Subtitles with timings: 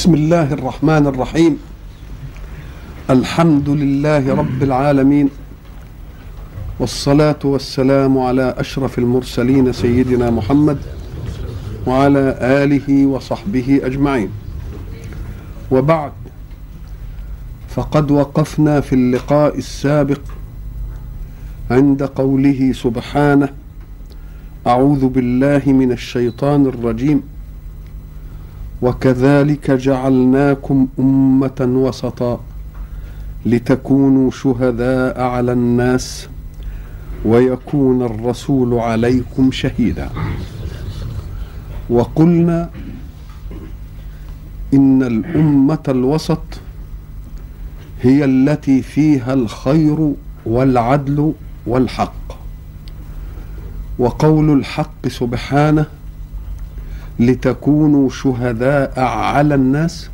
[0.00, 1.58] بسم الله الرحمن الرحيم.
[3.10, 5.28] الحمد لله رب العالمين.
[6.80, 10.78] والصلاة والسلام على أشرف المرسلين سيدنا محمد
[11.86, 14.28] وعلى آله وصحبه أجمعين.
[15.70, 16.12] وبعد
[17.68, 20.20] فقد وقفنا في اللقاء السابق
[21.70, 23.48] عند قوله سبحانه
[24.66, 27.39] أعوذ بالله من الشيطان الرجيم.
[28.82, 32.40] وكذلك جعلناكم أمة وسطا
[33.46, 36.28] لتكونوا شهداء على الناس
[37.24, 40.08] ويكون الرسول عليكم شهيدا.
[41.90, 42.70] وقلنا
[44.74, 46.42] إن الأمة الوسط
[48.02, 50.12] هي التي فيها الخير
[50.46, 51.32] والعدل
[51.66, 52.12] والحق.
[53.98, 55.86] وقول الحق سبحانه
[57.20, 60.10] لتكونوا شهداء على الناس.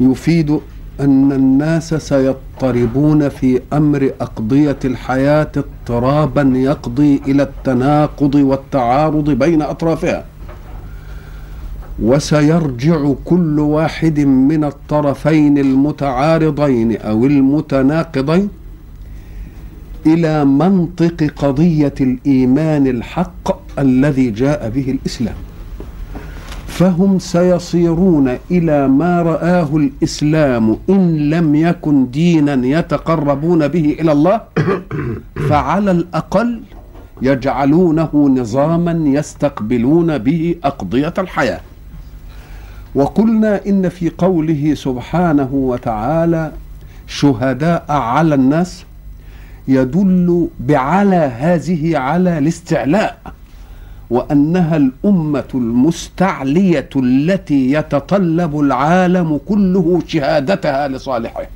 [0.00, 0.50] يفيد
[1.00, 10.24] أن الناس سيضطربون في أمر أقضية الحياة اضطرابا يقضي إلى التناقض والتعارض بين أطرافها.
[12.02, 18.48] وسيرجع كل واحد من الطرفين المتعارضين أو المتناقضين
[20.06, 25.34] إلى منطق قضية الإيمان الحق الذي جاء به الإسلام.
[26.74, 34.40] فهم سيصيرون إلى ما رآه الإسلام إن لم يكن دينا يتقربون به إلى الله
[35.48, 36.62] فعلى الأقل
[37.22, 41.60] يجعلونه نظاما يستقبلون به أقضية الحياة.
[42.94, 46.52] وقلنا إن في قوله سبحانه وتعالى
[47.06, 48.84] شهداء على الناس
[49.68, 53.18] يدل بعلى هذه على الاستعلاء.
[54.10, 61.46] وأنها الأمة المستعلية التي يتطلب العالم كله شهادتها لصالحه.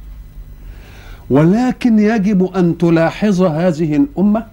[1.30, 4.44] ولكن يجب أن تلاحظ هذه الأمة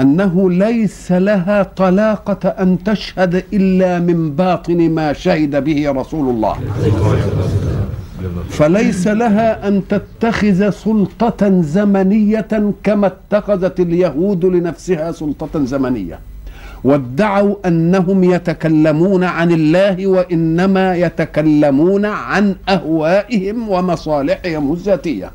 [0.00, 6.56] أنه ليس لها طلاقة أن تشهد إلا من باطن ما شهد به رسول الله.
[8.48, 16.18] فليس لها أن تتخذ سلطة زمنية كما اتخذت اليهود لنفسها سلطة زمنية.
[16.84, 25.30] وادعوا أنهم يتكلمون عن الله وإنما يتكلمون عن أهوائهم ومصالحهم الذاتية.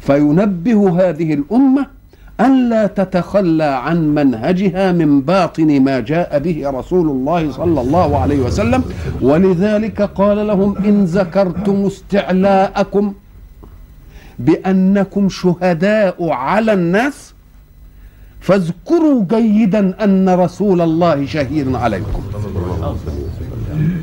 [0.00, 1.86] فينبه هذه الأمة
[2.40, 8.84] الا تتخلى عن منهجها من باطن ما جاء به رسول الله صلى الله عليه وسلم.
[9.22, 13.14] ولذلك قال لهم إن ذكرتم استعلاءكم
[14.38, 17.34] بأنكم شهداء على الناس
[18.46, 22.22] فاذكروا جيدا أن رسول الله شهيد عليكم.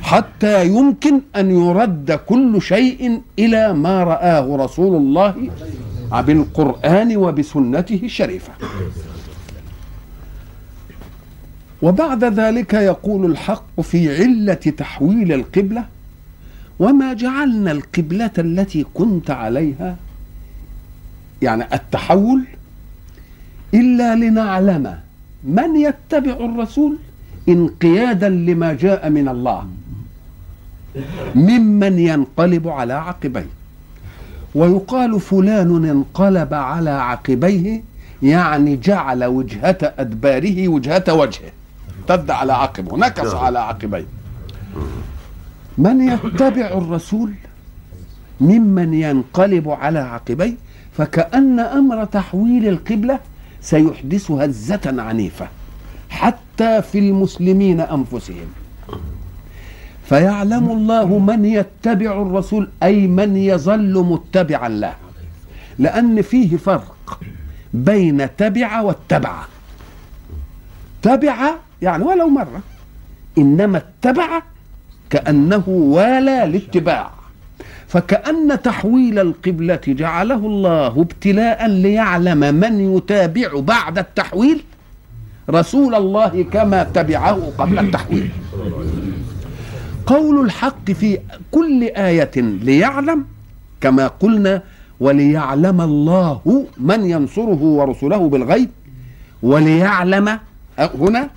[0.01, 5.35] حتى يمكن أن يرد كل شيء إلى ما رآه رسول الله
[6.11, 8.53] بالقرآن وبسنته الشريفة.
[11.81, 15.85] وبعد ذلك يقول الحق في علة تحويل القبلة
[16.79, 19.95] وما جعلنا القبلة التي كنت عليها
[21.41, 22.43] يعني التحول
[23.73, 24.97] إلا لنعلم
[25.43, 26.97] من يتبع الرسول
[27.49, 29.67] انقيادا لما جاء من الله.
[31.35, 33.47] ممن ينقلب على عقبيه.
[34.55, 37.83] ويقال فلان انقلب على عقبيه
[38.23, 41.51] يعني جعل وجهة أدباره وجهة وجهه.
[42.09, 44.05] ارتد على عقبه نكص على عقبيه.
[45.77, 47.33] من يتبع الرسول؟
[48.41, 50.55] ممن ينقلب على عقبيه.
[50.97, 53.19] فكأن أمر تحويل القبلة
[53.63, 55.47] سيحدث هزة عنيفة
[56.09, 58.47] حتى في المسلمين أنفسهم.
[60.05, 64.93] فيعلم الله من يتبع الرسول أي من يظل متبعا له.
[65.79, 67.19] لأن فيه فرق
[67.73, 69.35] بين تبع واتبع.
[71.01, 72.61] تبع يعني ولو مرة
[73.37, 74.41] إنما اتبع
[75.09, 77.11] كأنه والى الاتباع.
[77.93, 84.63] فكأن تحويل القبلة جعله الله ابتلاء ليعلم من يتابع بعد التحويل
[85.49, 88.29] رسول الله كما تبعه قبل التحويل.
[90.05, 91.19] قول الحق في
[91.51, 93.25] كل آية ليعلم
[93.81, 94.61] كما قلنا
[94.99, 98.69] وليعلم الله من ينصره ورسله بالغيب
[99.43, 100.39] وليعلم
[100.79, 101.29] هنا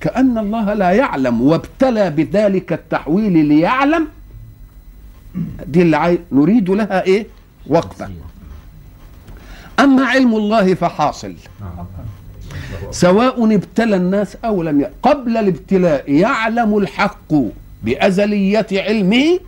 [0.00, 4.06] كأن الله لا يعلم وابتلى بذلك التحويل ليعلم
[5.66, 6.18] دي اللي.
[6.32, 7.26] نريد لها إيه؟
[7.66, 8.08] وقفة.
[9.80, 11.34] أما علم الله فحاصل.
[12.90, 14.86] سواء ابتلى الناس أو لم ي...
[15.02, 17.34] قبل الابتلاء يعلم الحق
[17.82, 19.38] بأزلية علمه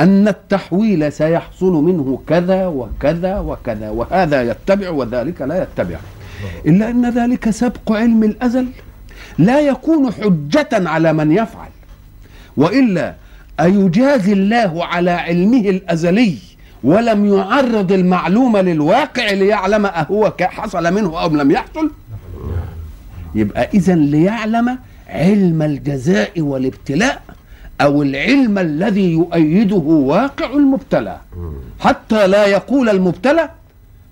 [0.00, 5.96] أن التحويل سيحصل منه كذا وكذا وكذا وهذا يتبع وذلك لا يتبع.
[6.66, 8.66] إلا أن ذلك سبق علم الأزل.
[9.38, 11.68] لا يكون حجة على من يفعل.
[12.56, 13.14] وإلا
[13.60, 16.34] أيجازي الله على علمه الأزلي
[16.84, 21.90] ولم يعرض المعلومة للواقع ليعلم أهو حصل منه أو لم يحصل؟
[23.34, 24.78] يبقى إذا ليعلم
[25.08, 27.22] علم الجزاء والابتلاء
[27.80, 31.18] أو العلم الذي يؤيده واقع المبتلى.
[31.80, 33.50] حتى لا يقول المبتلى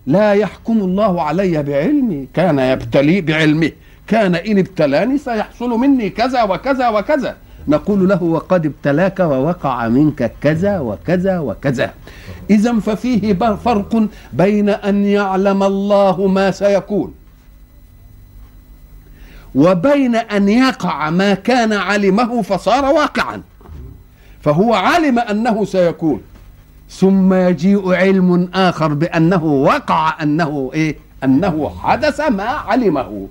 [0.07, 3.71] لا يحكم الله علي بعلمي كان يبتلي بعلمه
[4.07, 7.37] كان إن ابتلاني سيحصل مني كذا وكذا وكذا.
[7.69, 11.95] نقول له وقد ابتلاك ووقع منك كذا وكذا وكذا.
[12.51, 17.15] إذا ففيه فرق بين أن يعلم الله ما سيكون
[19.55, 23.43] وبين أن يقع ما كان علمه فصار واقعا.
[24.41, 26.21] فهو علم أنه سيكون
[26.91, 33.29] ثم يجيء علم آخر بأنه وقع أنه إيه؟ أنه حدث ما علمه.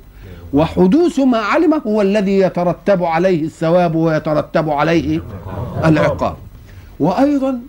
[0.53, 5.21] وحدوث ما علمه هو الذي يترتب عليه الثواب ويترتب عليه
[5.86, 6.36] العقاب.
[7.00, 7.59] وأيضا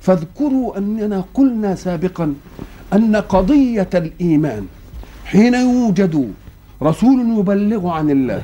[0.00, 2.34] فاذكروا أننا قلنا سابقا
[2.92, 4.66] أن قضية الإيمان
[5.24, 6.32] حين يوجد
[6.82, 8.42] رسول يبلغ عن الله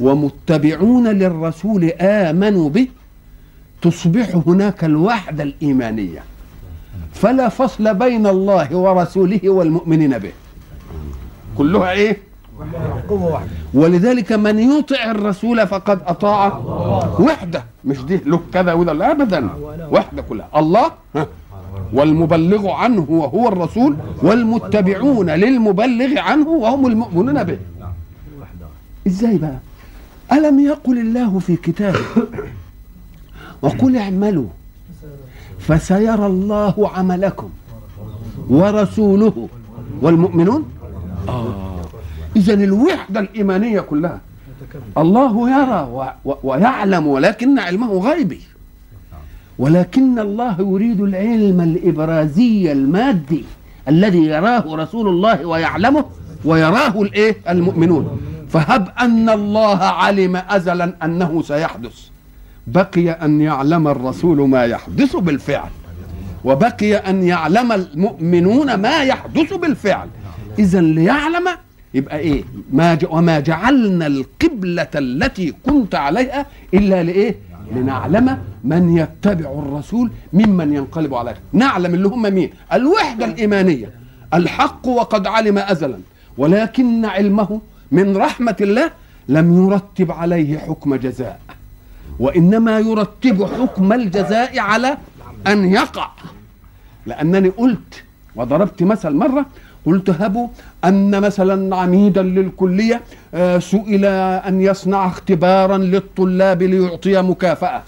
[0.00, 2.88] ومتبعون للرسول آمنوا به
[3.82, 6.22] تصبح هناك الوحدة الإيمانية.
[7.14, 10.32] فلا فصل بين الله ورسوله والمؤمنين به.
[11.58, 12.25] كلها إيه؟
[13.74, 16.58] ولذلك من يطع الرسول فقد أطاع
[17.20, 17.64] وحده.
[17.84, 19.50] مش دي له كذا وده؟ لا أبدا.
[19.90, 20.48] وحده كلها.
[20.56, 20.90] الله
[21.92, 27.58] والمبلغ عنه وهو الرسول والمتبعون للمبلغ عنه وهم المؤمنون به.
[29.06, 29.58] إزاي بقى؟
[30.32, 31.98] ألم يقل الله في كتابه؟
[33.62, 34.46] وقل اعملوا
[35.58, 37.50] فسيرى الله عملكم
[38.48, 39.48] ورسوله.
[40.02, 40.64] والمؤمنون؟
[41.28, 41.75] آه.
[42.36, 44.20] إذا الوحدة الإيمانية كلها.
[44.98, 46.04] الله يرى و...
[46.24, 46.34] و...
[46.42, 48.40] ويعلم ولكن علمه غيبي.
[49.58, 53.44] ولكن الله يريد العلم الإبرازي المادي
[53.88, 56.04] الذي يراه رسول الله ويعلمه
[56.44, 58.20] ويراه الإيه؟ المؤمنون.
[58.48, 61.96] فهب أن الله علم ازلا أنه سيحدث.
[62.66, 65.70] بقي أن يعلم الرسول ما يحدث بالفعل.
[66.44, 70.08] وبقي أن يعلم المؤمنون ما يحدث بالفعل.
[70.58, 71.48] اذا ليعلم
[71.96, 73.06] يبقى إيه؟ ما ج...
[73.10, 77.36] وما جعلنا القبلة التي كنت عليها إلا لإيه؟
[77.74, 81.36] لنعلم من يتبع الرسول ممن ينقلب عليه.
[81.52, 83.90] نعلم اللي هم مين؟ الوحدة الإيمانية.
[84.34, 85.98] الحق وقد علم أزلا.
[86.38, 87.60] ولكن علمه
[87.92, 88.90] من رحمة الله
[89.28, 91.40] لم يرتب عليه حكم جزاء.
[92.18, 94.96] وإنما يرتب حكم الجزاء على
[95.46, 96.10] أن يقع.
[97.06, 98.02] لأنني قلت
[98.36, 99.46] وضربت مثل مرة
[99.86, 100.48] قلت هبوا
[100.84, 103.00] أن مثلا عميدا للكلية
[103.34, 104.04] آه، سئل
[104.48, 107.82] أن يصنع اختبارا للطلاب ليعطي مكافأة.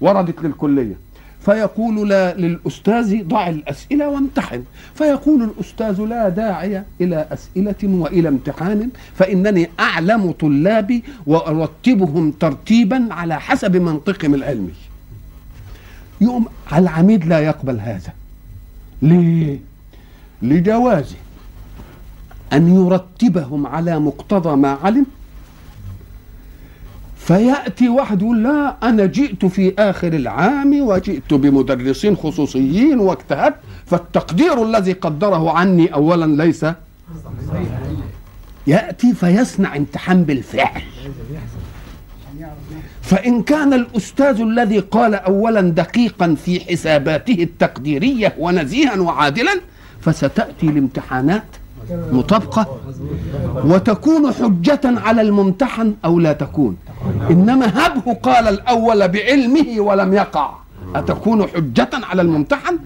[0.00, 0.94] وردت للكلية.
[1.40, 4.62] فيقول لا للأستاذ ضع الأسئلة وامتحن.
[4.94, 13.76] فيقول الأستاذ لا داعي إلى أسئلة وإلى امتحان فإنني أعلم طلابي وأرتبهم ترتيبا على حسب
[13.76, 14.72] منطقهم العلمي.
[16.20, 18.12] يوم العميد لا يقبل هذا.
[19.02, 19.69] ليه؟
[20.42, 21.14] لجواز
[22.52, 25.06] أن يرتبهم على مقتضى ما علم؟
[27.16, 33.56] فيأتي واحد يقول لا أنا جئت في آخر العام وجئت بمدرسين خصوصيين واجتهدت
[33.86, 36.66] فالتقدير الذي قدره عني أولا ليس
[38.66, 40.82] يأتي فيصنع امتحان بالفعل.
[43.02, 49.60] فإن كان الأستاذ الذي قال أولا دقيقا في حساباته التقديرية ونزيها وعادلا
[50.00, 51.44] فستأتي الامتحانات
[51.90, 52.78] مطابقة
[53.64, 56.76] وتكون حجة على الممتحن أو لا تكون.
[57.30, 60.50] إنما هبه قال الأول بعلمه ولم يقع.
[60.94, 62.78] أتكون حجة على الممتحن؟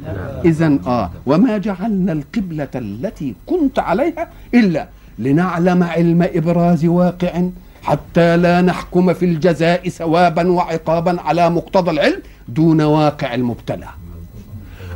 [0.45, 1.11] إذا آه.
[1.27, 7.43] وما جعلنا القبلة التي كنت عليها إلا لنعلم علم إبراز واقع
[7.83, 13.87] حتى لا نحكم في الجزاء ثوابا وعقابا على مقتضى العلم دون واقع المبتلى.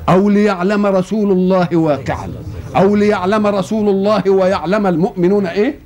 [0.09, 2.29] أو ليعلم رسول الله واقعا.
[2.77, 5.79] أو ليعلم رسول الله ويعلم المؤمنون إيه؟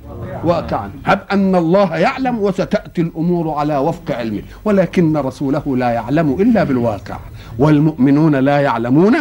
[0.43, 0.91] واقعا.
[1.05, 4.41] هب أن الله يعلم وستأتي الأمور على وفق علمه.
[4.65, 7.17] ولكن رسوله لا يعلم إلا بالواقع.
[7.59, 9.15] والمؤمنون لا يعلمون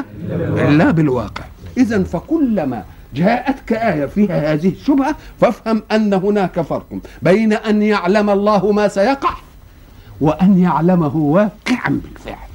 [0.69, 1.45] إلا بالواقع.
[1.79, 2.83] إذا فكلما
[3.15, 6.87] جاءتك آية فيها هذه الشبهة فافهم أن هناك فرق
[7.23, 9.35] بين أن يعلم الله ما سيقع
[10.21, 12.53] وأن يعلمه واقعا بالفعل.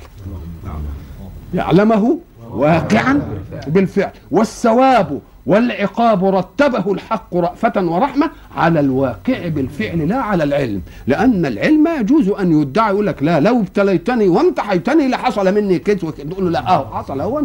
[1.54, 2.20] يعلمه
[2.51, 3.22] واقعا
[3.68, 4.12] بالفعل.
[4.32, 10.82] والثواب والعقاب رتبه الحق رأفة ورحمة على الواقع بالفعل لا على العلم.
[11.08, 16.30] لأن العلم يجوز أن يدعي يقول لك لا لو ابتليتني وامتحيتني لحصل مني كذا وكذا
[16.30, 17.42] تقول له لا أهو حصل أهو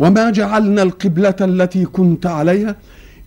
[0.00, 2.76] وما جعلنا القبلة التي كنت عليها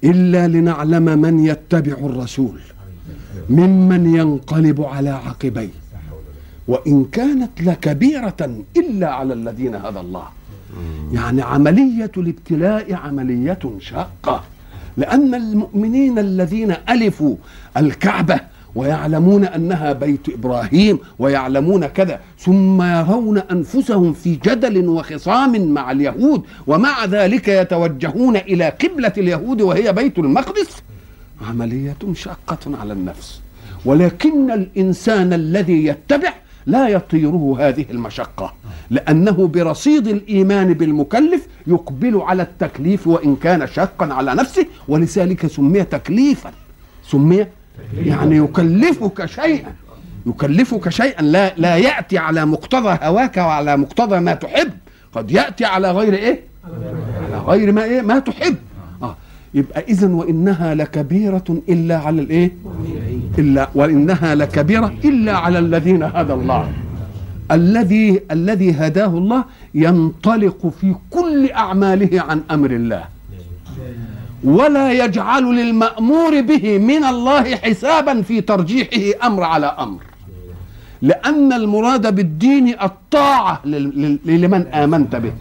[0.03, 2.59] إلا لنعلم من يتبع الرسول
[3.49, 5.69] ممن ينقلب على عقبيه.
[6.71, 8.41] وإن كانت لكبيرة
[8.77, 10.27] إلا على الذين هدى الله.
[11.13, 14.43] يعني عملية الابتلاء عملية شاقة.
[14.97, 17.35] لأن المؤمنين الذين ألفوا
[17.77, 18.39] الكعبة
[18.75, 27.05] ويعلمون أنها بيت إبراهيم ويعلمون كذا ثم يرون أنفسهم في جدل وخصام مع اليهود ومع
[27.05, 30.83] ذلك يتوجهون إلى قبلة اليهود وهي بيت المقدس.
[31.49, 33.41] عملية شاقة على النفس.
[33.85, 36.33] ولكن الإنسان الذي يتبع
[36.65, 38.53] لا يطيره هذه المشقة
[38.89, 46.51] لأنه برصيد الإيمان بالمكلف يقبل على التكليف وإن كان شاقا على نفسه ولذلك سمي تكليفا.
[47.07, 47.45] سمي
[47.97, 49.73] يعني يكلفك شيئا.
[50.25, 51.21] يكلفك شيئا.
[51.21, 54.71] لا لا يأتي على مقتضى هواك وعلى مقتضى ما تحب.
[55.13, 58.55] قد يأتي على غير إيه؟ على غير ما إيه؟ ما تحب.
[59.53, 62.51] يبقى إذا وإنها لكبيرة إلا على الإيه؟
[63.39, 66.71] إلا وإنها لكبيرة إلا على الذين هدى الله.
[67.51, 69.43] الذي الذي هداه الله
[69.75, 73.03] ينطلق في كل أعماله عن أمر الله.
[74.43, 79.99] ولا يجعل للمأمور به من الله حسابا في ترجيحه أمر على أمر.
[81.01, 83.61] لأن المراد بالدين الطاعة
[84.25, 85.33] لمن آمنت به.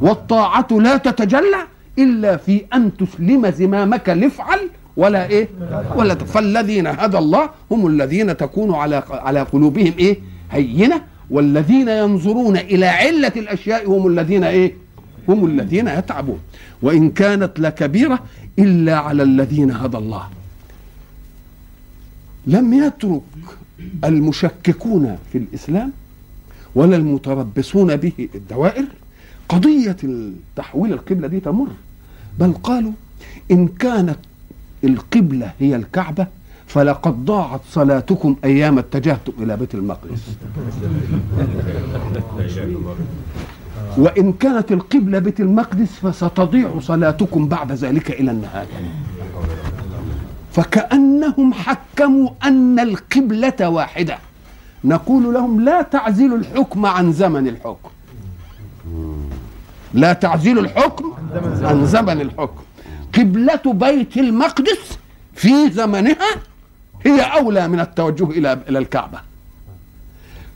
[0.00, 1.62] والطاعة لا تتجلى
[2.02, 4.60] إلا في أن تسلم زمامك لافعل
[4.96, 5.48] ولا إيه؟
[5.96, 10.18] ولا فالذين هدى الله هم الذين تكون على على قلوبهم إيه؟
[10.50, 11.02] هينة.
[11.30, 14.74] والذين ينظرون إلى علة الأشياء هم الذين إيه؟
[15.28, 16.38] هم الذين يتعبون.
[16.82, 18.18] وإن كانت لكبيرة
[18.58, 20.28] إلا على الذين هدى الله.
[22.46, 23.22] لم يترك
[24.04, 25.92] المشككون في الإسلام
[26.74, 28.84] ولا المتربصون به الدوائر
[29.48, 29.96] قضية
[30.56, 31.68] تحويل القبلة دي تمر.
[32.40, 32.92] بل قالوا
[33.50, 34.18] إن كانت
[34.84, 36.26] القبلة هي الكعبة
[36.66, 40.22] فلقد ضاعت صلاتكم أيام اتجهتم إلى بيت المقدس.
[43.98, 48.68] وإن كانت القبلة بيت المقدس فستضيع صلاتكم بعد ذلك إلى النهاية.
[50.52, 54.18] فكأنهم حكموا أن القبلة واحدة.
[54.84, 57.90] نقول لهم لا تعزلوا الحكم عن زمن الحكم.
[59.94, 61.12] لا تعزلوا الحكم
[61.62, 62.62] عن زمن الحكم.
[63.14, 64.98] قبلة بيت المقدس
[65.34, 66.30] في زمنها
[67.06, 69.20] هي أولى من التوجه إلى إلى الكعبة.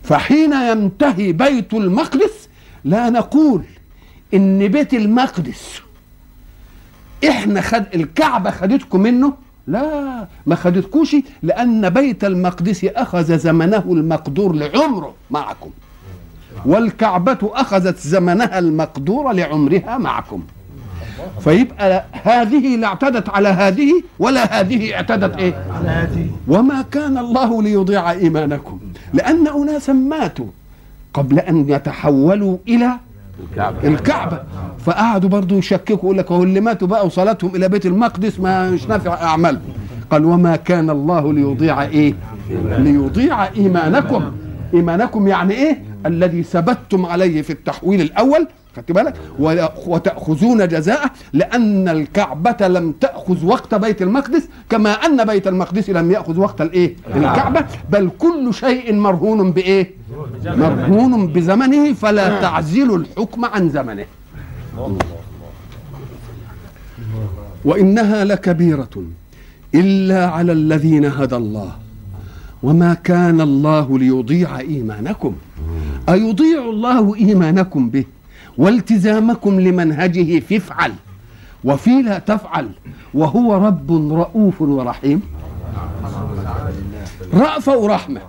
[0.02, 2.48] فحين ينتهي بيت المقدس
[2.84, 3.64] لا نقول
[4.34, 5.80] إن بيت المقدس
[7.28, 9.32] إحنا خد الكعبة خدتكم منه.
[9.66, 15.70] لا ما خدتكوش لأن بيت المقدس أخذ زمنه المقدور لعمره معكم.
[16.66, 20.42] والكعبة أخذت زمنها المقدور لعمرها معكم.
[21.40, 26.26] فيبقى هذه لا اعتدت على هذه ولا هذه اعتدت إيه؟ على هذه.
[26.48, 28.78] وما كان الله ليضيع إيمانكم.
[29.14, 30.46] لأن أناسا ماتوا
[31.14, 32.90] قبل أن يتحولوا إلى
[33.50, 34.42] الكعبة, الكعبة.
[34.84, 38.88] فقعدوا برضو يشككوا يقول لك هو اللي ماتوا بقى وصلاتهم إلى بيت المقدس ما مش
[38.88, 39.62] نافع اعمالهم
[40.10, 42.14] قال وما كان الله ليضيع إيه؟
[42.78, 44.22] ليضيع إيمانكم.
[44.74, 49.14] إيمانكم يعني إيه؟ الذي ثبتتم عليه في التحويل الأول خدت بالك؟
[49.86, 56.38] وتأخذون جزاءه لأن الكعبة لم تأخذ وقت بيت المقدس كما أن بيت المقدس لم يأخذ
[56.38, 59.90] وقت الإيه؟ الكعبة بل كل شيء مرهون بإيه؟
[60.44, 64.06] مرهون بزمنه فلا تعزل الحكم عن زمنه.
[67.64, 69.04] وإنها لكبيرة
[69.74, 71.83] إلا على الذين هدى الله.
[72.64, 75.32] وما كان الله ليضيع إيمانكم.
[76.08, 78.04] أيضيع الله إيمانكم به؟
[78.58, 80.92] والتزامكم لمنهجه في افعل
[81.64, 82.68] وفي لا تفعل.
[83.14, 85.20] وهو رب رؤوف ورحيم.
[87.34, 88.20] رأفة ورحمة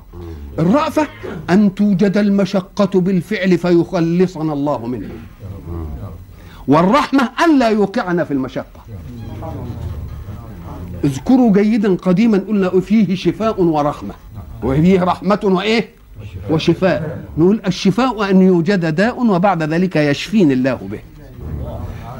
[0.59, 1.07] الرأفة
[1.49, 5.09] أن توجد المشقة بالفعل فيخلصنا الله منه.
[6.67, 8.81] والرحمة أن لا يوقعنا في المشقة.
[11.03, 14.13] اذكروا جيدا قديما قلنا فيه شفاء ورحمة.
[14.65, 15.89] وفيه رحمة وإيه؟
[16.49, 17.23] وشفاء.
[17.37, 20.99] نقول الشفاء أن يوجد داء وبعد ذلك يشفيني الله به.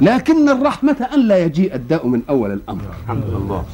[0.02, 2.82] لكن الرحمة أن لا يجيء الداء من أول الأمر.
[3.04, 3.66] الحمد لله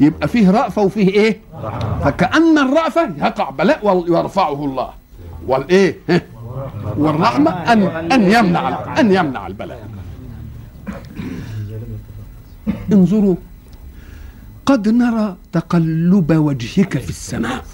[0.00, 1.40] يبقى فيه رأفة وفيه إيه؟
[2.04, 4.90] فكأن الرأفة يقع بلاء ويرفعه الله.
[5.46, 5.96] والإيه؟
[6.96, 9.88] والرحمة أن أن يمنع أن يمنع البلاء.
[12.92, 13.34] انظروا
[14.66, 17.64] قد نرى تقلب وجهك في السماء.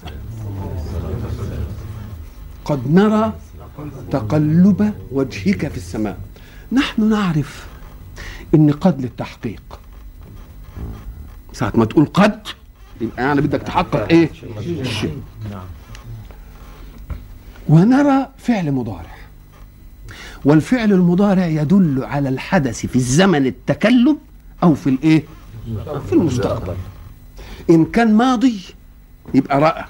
[2.68, 3.32] قد نرى
[4.10, 6.18] تقلب وجهك في السماء.
[6.72, 7.66] نحن نعرف
[8.54, 9.62] إن قد للتحقيق.
[11.52, 12.40] ساعة ما تقول قد
[13.00, 15.22] يبقى يعني بدك تحقق إيه؟ الشيء
[17.68, 19.18] ونرى فعل مضارع.
[20.44, 24.18] والفعل المضارع يدل على الحدث في الزمن التكلم
[24.62, 25.24] أو في الإيه؟
[26.06, 26.76] في المستقبل.
[27.70, 28.60] إن كان ماضي
[29.34, 29.84] يبقى رأى.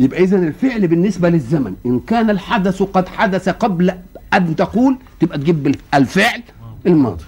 [0.00, 3.94] يبقى اذا الفعل بالنسبة للزمن إن كان الحدث قد حدث قبل
[4.34, 6.42] أن تقول تبقى تجيب الفعل
[6.86, 7.24] الماضي.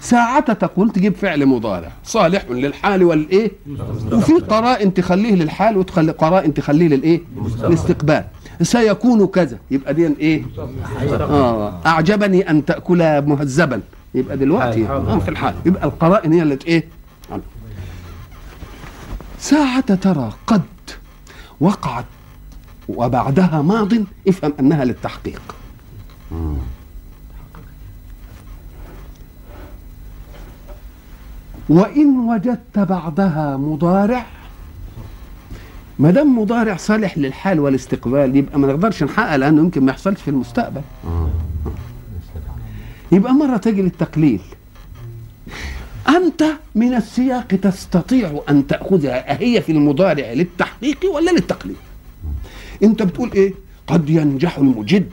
[0.00, 1.92] ساعة تقول تجيب فعل مضارع.
[2.04, 3.52] صالح للحال والإيه؟
[4.12, 7.20] وفي قرائن تخليه للحال وتخلي قرائن تخليه للإيه؟
[7.64, 8.24] الاستقبال
[8.62, 9.58] سيكون كذا.
[9.70, 10.44] يبقى دي إيه
[11.20, 11.80] آه.
[11.86, 13.80] أعجبني أن تأكل مهذبا.
[14.14, 14.86] يبقى دلوقتي
[15.20, 15.54] في الحال.
[15.66, 16.84] يبقى القرائن هي اللي إيه؟
[19.38, 20.62] ساعة ترى قد
[21.62, 22.04] وقعت
[22.88, 23.92] وبعدها ماض
[24.28, 25.42] افهم أنها للتحقيق.
[31.68, 34.26] وإن وجدت بعدها مضارع
[35.98, 40.28] ما دام مضارع صالح للحال والاستقبال يبقى ما نقدرش نحقق لأنه يمكن ما يحصلش في
[40.28, 40.82] المستقبل.
[43.12, 44.40] يبقى مرة تجي للتقليل.
[46.08, 46.44] أنت
[46.74, 51.76] من السياق تستطيع أن تاخذها اهي في المضارع للتحقيق ولا للتقليل.
[52.82, 53.54] أنت بتقول إيه؟
[53.86, 55.12] قد ينجح المجد.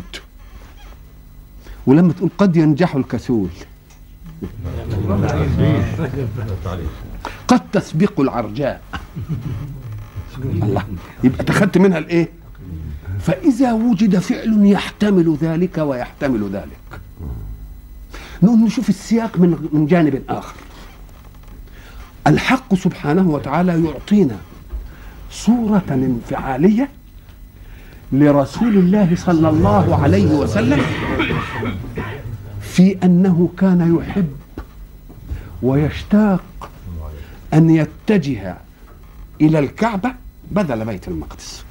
[1.87, 3.49] ولما تقول قد ينجح الكسول.
[7.47, 8.81] قد تسبق العرجاء.
[10.43, 10.83] الله.
[11.23, 12.29] يبقى تخدت منها الإيه؟
[13.19, 17.01] فإذا وجد فعل يحتمل ذلك ويحتمل ذلك.
[18.43, 20.55] نقوم نشوف السياق من من جانب آخر.
[22.29, 24.37] الحق سبحانه وتعالى يعطينا
[25.31, 26.89] صورة انفعالية
[28.11, 30.81] لرسول الله صلى الله عليه وسلم
[32.61, 34.35] في أنه كان يحب
[35.61, 36.69] ويشتاق
[37.53, 38.57] أن يتجه
[39.41, 40.11] إلى الكعبة
[40.51, 41.63] بدل بيت المقدس.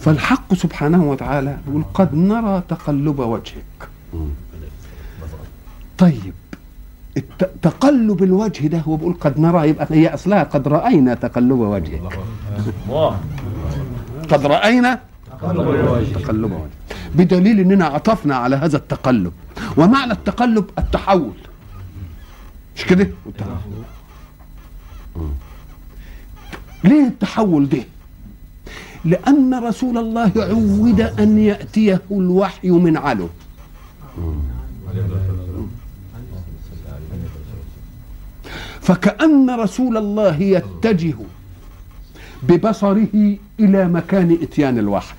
[0.00, 3.88] فالحق سبحانه وتعالى يقول قد نرى تقلب وجهك.
[5.98, 6.34] طيب
[7.62, 12.18] تقلب الوجه ده هو بيقول قد نرى يبقى هي أصلها قد رأينا تقلب وجهك
[14.30, 15.00] قد رأينا
[16.14, 16.70] تقلب وجهك
[17.14, 19.32] بدليل إننا عطفنا على هذا التقلب.
[19.76, 21.32] ومعنى التقلب التحول.
[22.76, 23.08] مش كده؟
[26.84, 27.78] ليه التحول ده؟
[29.04, 33.28] لأن رسول الله عود أن يأتيه الوحي من علو
[38.84, 41.14] فكأن رسول الله يتجه
[42.42, 45.14] ببصره إلى مكان إتيان الوحي.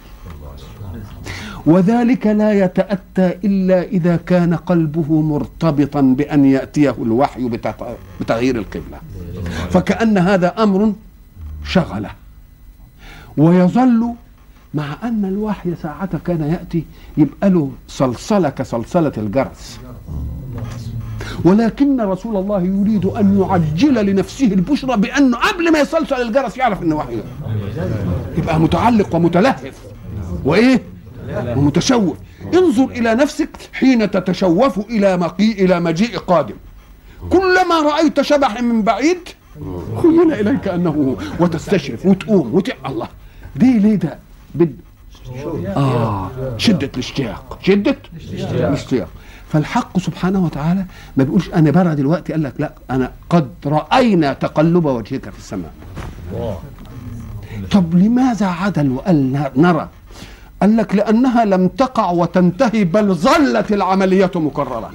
[1.65, 8.99] وذلك لا يتأتى إلا إذا كان قلبه مرتبطا بأن يأتيه الوحي بتغ- بتغيير القبلة.
[9.69, 10.93] فكأن هذا أمر
[11.65, 12.09] شغله.
[13.37, 14.13] ويظل
[14.73, 16.83] مع أن الوحي ساعة كان يأتي
[17.17, 19.79] يبقى له صلصلة كصلصلة الجرس.
[21.43, 26.95] ولكن رسول الله يريد أن يعجل لنفسه البشرى بأنه قبل ما يصلصل الجرس يعرف أنه
[26.95, 27.19] وحي.
[28.37, 29.73] يبقى متعلق ومتلهف.
[30.45, 30.81] وإيه؟
[31.29, 32.17] ومتشوف
[32.53, 36.55] انظر إلى نفسك حين تتشوف إلى مقيء إلى مجيء قادم.
[37.29, 39.17] كلما رأيت شبح من بعيد
[40.01, 41.43] خيل إليك أنه هو.
[41.43, 42.69] وتستشرف وتقوم وت...
[42.85, 43.07] الله.
[43.55, 44.19] دي ليه ده؟
[44.55, 44.75] بد
[45.67, 46.31] آه.
[46.57, 47.59] شدة الاشتياق.
[47.61, 47.97] شدة
[48.51, 49.09] الاشتياق.
[49.55, 50.85] فالحق سبحانه وتعالى
[51.17, 55.73] ما بيقولش أنا برا دلوقتي قال لك لا أنا قد رأينا تقلب وجهك في السماء.
[57.71, 59.89] طب لماذا عدل وقال نرى؟
[60.61, 64.91] قال لك لأنها لم تقع وتنتهي بل ظلت العملية مكررة.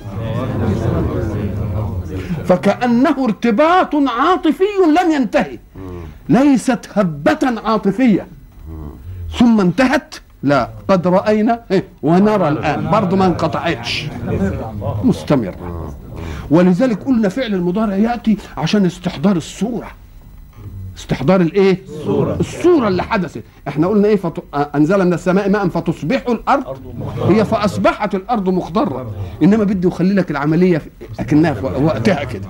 [2.45, 4.65] فكأنه ارتباط عاطفي
[5.01, 5.59] لم ينتهي.
[6.29, 8.27] ليست هبة عاطفية.
[9.39, 10.15] ثم انتهت.
[10.43, 14.07] لا قد رأينا إيه، ونرى الآن برضو ما انقطعتش.
[15.05, 15.55] مستمر.
[16.51, 19.91] ولذلك قلنا فعل المضارع يأتي عشان استحضار الصورة.
[20.99, 22.37] استحضار الإيه؟ الصورة.
[22.41, 23.43] الصورة اللي حدثت.
[23.69, 24.43] إحنا قلنا إيه؟ فت...
[24.55, 26.79] انزل من السماء ماء فتصبح الأرض.
[27.29, 29.13] هي فأصبحت الأرض مخضرة.
[29.43, 30.91] إنما بده يخلي لك العملية في...
[31.21, 32.49] أكنها في وقتها كده.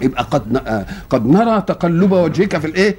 [0.00, 0.56] يبقى قد ن...
[0.56, 2.96] آه، قد نرى تقلب وجهك في الإيه؟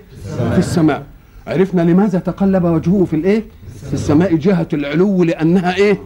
[0.52, 1.04] في السماء.
[1.50, 3.44] عرفنا لماذا تقلب وجهه في الايه؟
[3.88, 6.00] في السماء جهة العلو لأنها إيه؟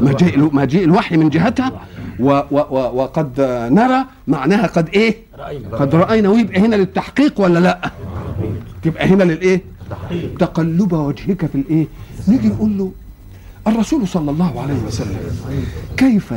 [0.00, 1.72] مجيء مجيء الوحي من جهتها.
[2.20, 3.40] و و و وقد
[3.72, 5.16] نرى معناها قد إيه؟
[5.72, 6.28] قد رأينا.
[6.28, 7.90] ويبقى هنا للتحقيق ولا لا؟
[8.82, 9.60] تبقى هنا للإيه؟
[10.38, 11.86] تقلب وجهك في الإيه؟
[12.28, 12.92] نيجي نقول له
[13.66, 15.16] الرسول صلى الله عليه وسلم
[15.96, 16.34] كيف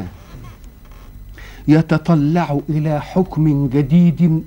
[1.68, 4.44] يتطلع إلى حكم جديد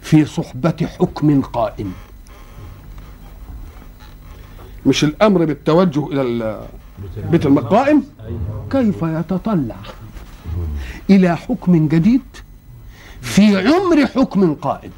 [0.00, 1.92] في صحبة حكم قائم؟
[4.86, 6.60] مش الأمر بالتوجه إلى
[7.30, 8.02] بيت المقائم
[8.70, 9.76] كيف يتطلع؟
[11.10, 12.20] إلى حكم جديد؟
[13.20, 14.90] في عمر حكم قائم.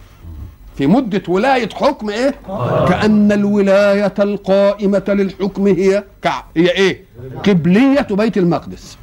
[0.76, 2.34] في مدة ولاية حكم إيه؟
[2.88, 6.42] كأن الولاية القائمة للحكم هي كع...
[6.56, 7.04] هي إيه؟
[7.46, 8.96] قبلية بيت المقدس.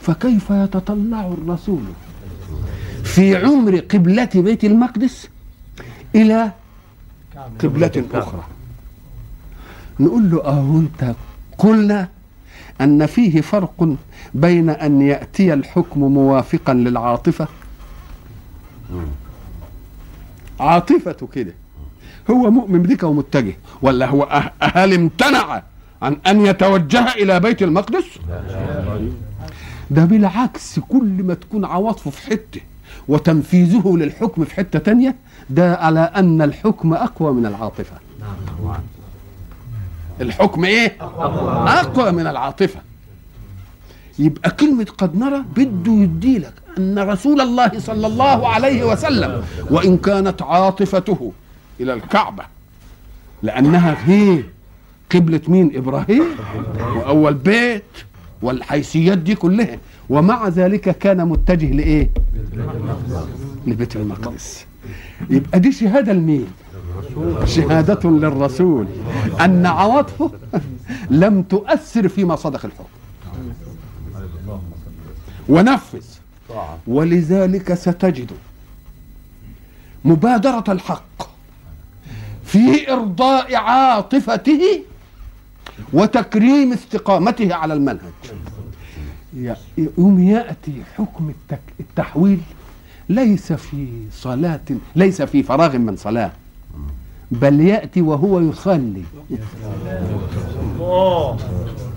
[0.00, 1.82] فكيف يتطلع الرسول
[3.04, 5.28] في عمر قبلة بيت المقدس
[6.14, 6.52] إلى
[7.58, 8.42] قبلة أخرى؟
[10.00, 11.14] نقول له أهو أنت
[11.58, 12.08] قلنا
[12.80, 13.94] أن فيه فرق
[14.34, 17.48] بين أن يأتي الحكم موافقا للعاطفة.
[20.60, 21.54] عاطفته كده.
[22.30, 25.62] هو مؤمن بك ومتجه ولا هو أه- هل امتنع
[26.02, 28.04] عن أن يتوجه إلى بيت المقدس؟
[29.90, 32.60] ده بالعكس كل ما تكون عواطفه في حتة
[33.08, 35.16] وتنفيذه للحكم في حتة تانية
[35.50, 37.96] ده على أن الحكم أقوى من العاطفة.
[40.20, 40.96] الحكم إيه؟
[41.80, 42.80] أقوى من العاطفة.
[44.18, 50.42] يبقى كلمة قد نرى بده يديلك أن رسول الله صلى الله عليه وسلم وإن كانت
[50.42, 51.32] عاطفته
[51.80, 52.44] إلى الكعبة
[53.42, 54.42] لأنها هي
[55.14, 56.24] قبلة مين؟ إبراهيم
[56.96, 57.82] وأول بيت
[58.42, 59.78] والحيثيات دي كلها.
[60.10, 62.10] ومع ذلك كان متجه لإيه؟
[63.66, 64.66] لبيت المقدس.
[65.30, 66.46] يبقى دي شهادة لمين؟
[67.44, 68.86] شهادة للرسول.
[69.40, 70.30] أن عواطفه
[71.10, 72.88] لم تؤثر فيما صدق الحكم.
[75.48, 76.04] ونفذ.
[76.86, 78.30] ولذلك ستجد
[80.04, 81.28] مبادرة الحق
[82.44, 84.82] في إرضاء عاطفته
[85.92, 88.12] وتكريم استقامته على المنهج.
[89.98, 91.32] يوم يأتي حكم
[91.80, 92.40] التحويل
[93.08, 94.60] ليس في صلاة
[94.96, 96.32] ليس في فراغ من صلاة.
[97.40, 99.04] بل يأتي وهو يصلي.
[100.80, 101.36] الله.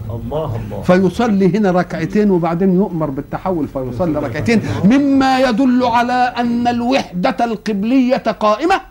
[0.10, 0.82] الله الله.
[0.82, 4.62] فيصلي هنا ركعتين وبعدين يؤمر بالتحول فيصلي ركعتين.
[4.84, 8.82] مما يدل على أن الوحدة القبلية قائمة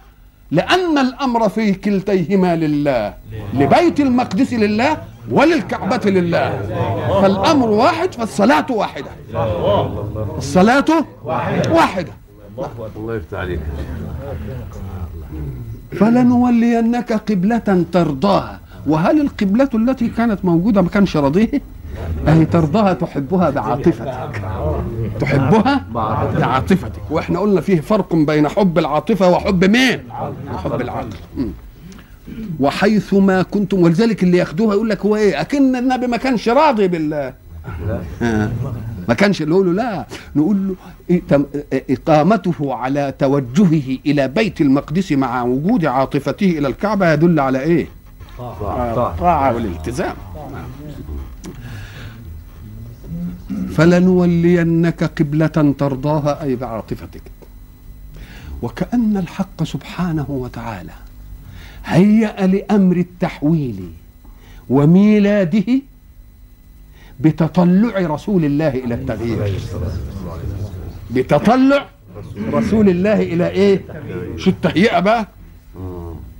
[0.50, 3.14] لأن الأمر في كلتيهما لله.
[3.54, 4.96] لبيت المقدس لله
[5.30, 6.48] وللكعبة لله.
[7.22, 9.10] فالأمر واحد فالصلاة واحدة.
[10.38, 10.90] الصلاة
[11.72, 12.12] واحدة.
[12.96, 13.60] الله يفتح عليك.
[16.00, 18.60] فلنولينك قبلة ترضاها.
[18.86, 21.62] وهل القبلة التي كانت موجودة ما كانش راضيه؟
[22.28, 24.42] أهي ترضاها تحبها بعاطفتك.
[25.20, 25.84] تحبها
[26.38, 26.92] بعاطفتك.
[27.10, 30.00] وإحنا قلنا فيه فرق بين حب العاطفة وحب مين؟
[30.54, 31.08] وحب العقل.
[32.60, 36.88] وحيث ما كنتم ولذلك اللي ياخدوها يقول لك هو إيه؟ أكن النبي ما كانش راضي
[36.88, 37.34] بال آه.
[39.08, 40.06] ما كانش نقول له لا.
[40.36, 40.74] نقول له
[41.10, 47.60] إيه تم- إقامته على توجهه إلى بيت المقدس مع وجود عاطفته إلى الكعبة يدل على
[47.60, 47.86] إيه؟
[48.40, 50.14] الطاعة والالتزام.
[53.74, 57.22] فلنولينك قبلة ترضاها أي بعاطفتك.
[58.62, 60.92] وكأن الحق سبحانه وتعالى
[61.84, 63.90] هيأ لأمر التحويل
[64.70, 65.64] وميلاده
[67.20, 69.54] بتطلع رسول الله إلى التغيير.
[71.10, 71.86] بتطلع
[72.52, 73.80] رسول الله إلى إيه؟
[74.36, 75.28] شو التهيئة بقى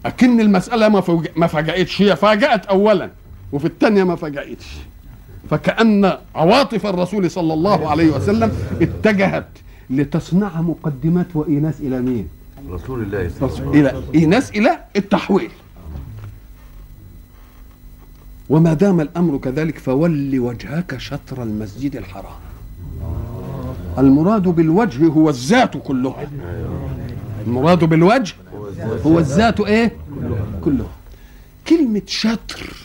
[0.07, 1.03] أكن المسألة ما.
[1.37, 2.03] ما فاجأتش.
[2.03, 3.11] هي فاجأت أولا
[3.53, 4.67] وفي الثانية ما فاجأتش.
[5.51, 9.49] فكأن عواطف الرسول صلى الله عليه وسلم اتجهت
[9.91, 12.29] لتصنع مقدمات وإيناس إلى مين؟
[12.71, 15.51] رسول الله صلى الله عليه إلى إيناس إلى التحويل.
[18.49, 22.41] وما دام الأمر كذلك فول وجهك شطر المسجد الحرام.
[23.99, 26.31] المراد بالوجه هو الذات كلها
[27.47, 28.35] المراد بالوجه
[29.07, 29.97] هو الذات إيه؟
[30.65, 30.97] كلها
[31.69, 32.77] كلمة شطر.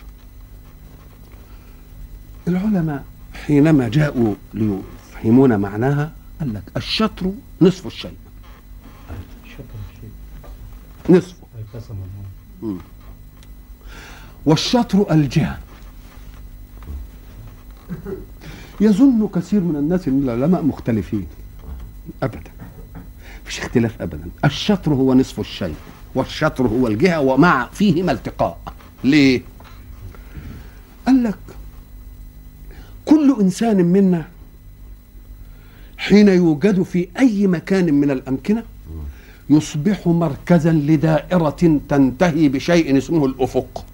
[2.48, 8.12] العلماء حينما جاءوا ليفهمون معناها قال لك الشطر نصف الشيء.
[11.10, 11.48] نصفه.
[14.46, 15.60] والشطر الجهة
[18.82, 21.28] يظن كثير من الناس إن العلماء مختلفين.
[22.24, 22.52] ابدا.
[23.44, 24.28] مفيش اختلاف ابدا.
[24.46, 25.76] الشطر هو نصف الشيء
[26.16, 28.60] والشطر هو الجهة ومع فيهما التقاء.
[29.04, 29.42] ليه؟
[31.06, 31.38] قال لك
[33.06, 34.28] كل إنسان منا
[35.98, 38.64] حين يوجد في أي مكان من الأمكنة
[39.50, 43.86] يصبح مركزا لدائرة تنتهي بشيء اسمه الأفق.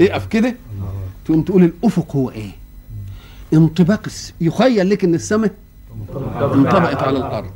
[0.00, 0.56] اقف كده؟
[1.24, 2.50] تقوم تقول الأفق هو إيه؟
[3.52, 4.08] انطباق.
[4.40, 5.54] يخيل لك إن السماء
[6.54, 7.52] انطبقت على الأرض.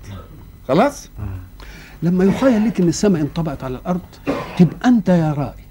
[0.68, 1.08] خلاص؟
[2.02, 4.00] لما يخيل لك إن السماء انطبقت على الأرض
[4.58, 5.64] تبقى أنت يا رائي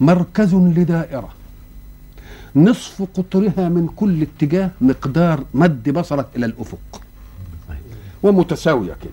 [0.00, 1.28] مركز لدائرة.
[2.56, 7.00] نصف قطرها من كل اتجاه مقدار مد بصرك إلى الأفق.
[8.22, 9.12] ومتساوية كده.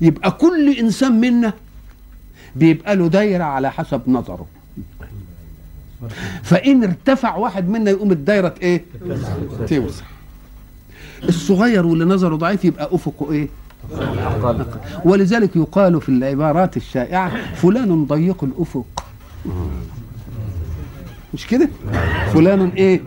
[0.00, 1.52] يبقى كل إنسان منا
[2.56, 4.46] بيبقى له دايرة على حسب نظره.
[6.42, 8.84] فإن ارتفع واحد منا يقوم الدايرة إيه؟
[9.68, 10.04] توسع.
[11.28, 13.48] الصغير واللي نظره ضعيف يبقى أفقه إيه؟
[15.04, 19.04] ولذلك يقال في العبارات الشائعة فلان ضيق الأفق.
[21.34, 21.68] مش كده؟
[22.32, 23.00] فلان إيه؟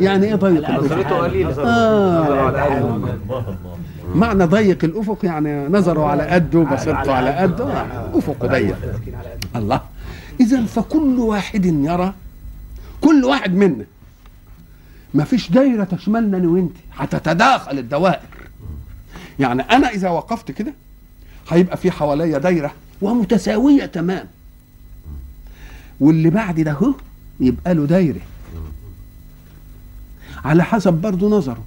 [0.00, 3.14] يعني إيه ضيق الأفق؟ آه.
[4.14, 7.86] معنى ضيق الأفق يعني نظره على قده بصيرته على قده.
[8.18, 8.76] افقه ضيق.
[9.56, 9.80] الله.
[10.40, 12.14] اذا فكل واحد يرى
[13.00, 13.84] كل واحد منا.
[15.14, 16.76] ما فيش دايرة تشملنا أنا وأنت.
[16.96, 18.20] هتتداخل الدوائر.
[19.38, 20.74] يعني أنا إذا وقفت كده
[21.48, 22.72] هيبقى في حواليا دايرة
[23.02, 24.26] ومتساوية تمام.
[26.00, 26.94] واللي بعد ده هو
[27.40, 28.20] يبقى له دايرة.
[30.44, 31.62] على حسب برضه نظره.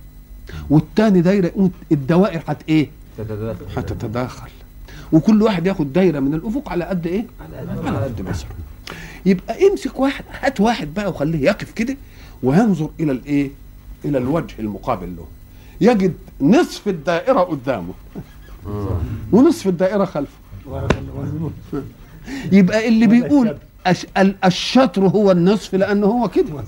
[0.69, 3.65] والتاني دايرة الدوائر هت إيه؟ تتداخل.
[3.77, 4.49] هتتداخل
[5.11, 7.25] وكل واحد ياخد دايرة من الأفق على قد إيه؟
[7.85, 8.49] على قد بصره
[9.25, 11.97] يبقى امسك واحد هات واحد بقى وخليه يقف كده
[12.43, 13.49] وينظر إلى الإيه؟
[14.05, 15.25] إلى الوجه المقابل له.
[15.81, 17.93] يجد نصف الدائرة قدامه.
[19.31, 20.31] ونصف الدائرة خلفه.
[22.51, 23.57] يبقى اللي بيقول
[24.45, 26.63] الشطر هو النصف لأنه هو كده.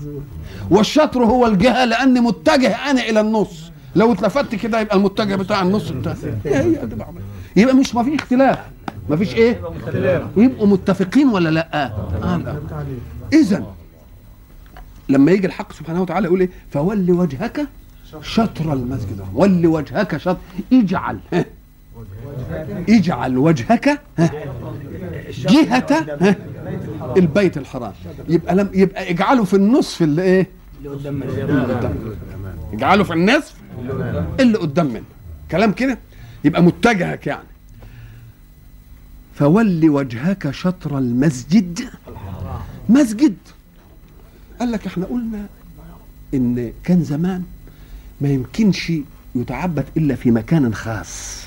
[0.70, 3.69] والشطر هو الجهة لأني متجه أنا إلى النص.
[3.96, 6.76] لو اتلفت كده يبقى المتجه بتاع النص بتاع هي.
[7.56, 8.58] يبقى مش ما في اختلاف.
[9.08, 9.60] ما فيش إيه؟
[10.36, 12.56] يبقوا متفقين ولا لا؟ آه لا.
[13.32, 13.64] اذا
[15.08, 17.66] لما يجي الحق سبحانه وتعالى يقول إيه؟ فول وجهك
[18.22, 19.20] شطر المسجد.
[19.34, 20.36] ول وجهك شطر.
[20.72, 21.18] اجعل.
[21.32, 21.44] ها.
[22.88, 24.30] اجعل وجهك ها.
[25.38, 25.86] جهة
[26.20, 26.36] ها.
[27.16, 27.92] البيت الحرام.
[28.28, 30.46] يبقى لم يبقى اجعله في النصف اللي إيه
[30.84, 30.90] اللي
[31.74, 31.94] قدام.
[32.72, 33.54] اجعله في النصف
[34.40, 34.86] اللي قدام.
[34.86, 35.02] منه.
[35.50, 35.98] كلام كده؟
[36.44, 37.48] يبقى متجهك يعني.
[39.34, 41.80] فول وجهك شطر المسجد.
[42.88, 43.36] مسجد.
[44.60, 45.46] قال لك إحنا قلنا
[46.34, 47.42] إن كان زمان
[48.20, 48.92] ما يمكنش
[49.34, 51.40] يتعبد إلا في مكان خاص.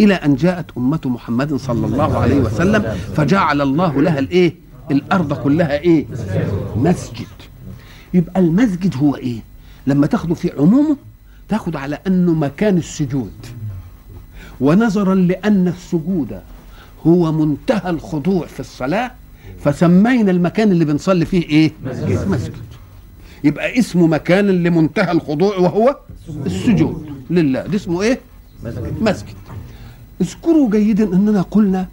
[0.00, 2.82] إلى أن جاءت أمة محمد صلى الله عليه وسلم
[3.16, 4.54] فجعل الله لها الإيه؟
[4.90, 6.06] الأرض كلها إيه؟
[6.76, 7.26] مسجد.
[8.14, 9.40] يبقى المسجد هو إيه؟
[9.88, 10.96] لما تاخده في عمومه
[11.48, 13.32] تاخد على أنه مكان السجود.
[14.60, 16.40] ونظرا لأن السجود
[17.06, 19.10] هو منتهى الخضوع في الصلاة
[19.64, 22.52] فسمينا المكان اللي بنصلي فيه إيه؟ مسجد, مسجد.
[23.44, 25.96] يبقى اسمه مكان لمنتهى الخضوع وهو
[26.46, 27.06] السجود.
[27.30, 27.62] لله.
[27.66, 28.20] ده اسمه إيه؟
[29.00, 29.34] مسجد.
[30.20, 31.88] اذكروا جيدا أننا قلنا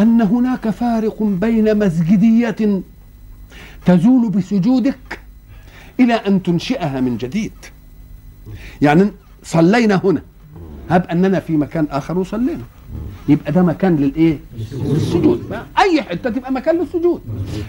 [0.00, 2.82] أن هناك فارق بين مسجدية
[3.86, 5.20] تزول بسجودك
[6.00, 7.52] إلى أن تنشئها من جديد.
[8.82, 9.10] يعني
[9.42, 10.22] صلينا هنا.
[10.90, 12.64] هب أننا في مكان آخر وصلينا.
[13.28, 14.38] يبقى ده مكان للإيه؟
[14.72, 15.58] للسجود.
[15.78, 17.20] أي حتة تبقى مكان للسجود.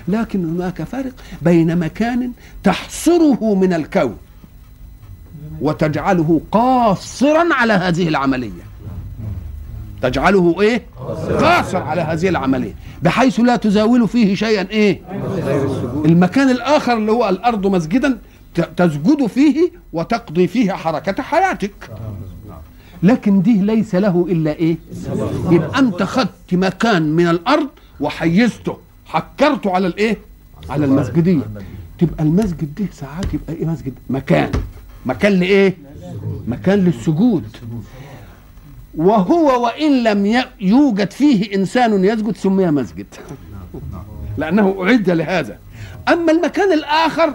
[0.08, 2.32] لكن هناك فارق بين مكان
[2.64, 4.18] تحصره من الكون
[5.62, 8.67] وتجعله قاصرا على هذه العملية.
[10.02, 10.82] تجعله إيه؟
[11.40, 12.74] قاصر على هذه العملية.
[13.02, 15.02] بحيث لا تزاول فيه شيئا إيه؟
[16.06, 18.18] المكان الآخر اللي هو الأرض مسجدا
[18.78, 21.90] تسجد فيه وتقضي فيه حركة حياتك.
[23.04, 24.78] لكن دي ليس له إلا إيه؟
[25.52, 27.68] يبقى أنت خدت مكان من الأرض
[28.00, 28.78] وحيزته.
[29.06, 30.18] حكرته على الإيه؟
[30.70, 31.42] على المسجدية.
[32.00, 34.52] تبقى المسجد ده ساعات يبقى إيه مسجد؟ مكان.
[35.06, 35.78] مكان لإيه؟
[36.48, 37.44] مكان للسجود.
[38.98, 43.06] وهو وإن لم يوجد فيه إنسان يسجد سمي مسجد.
[44.38, 45.60] لأنه أعد لهذا.
[46.08, 47.34] أما المكان الآخر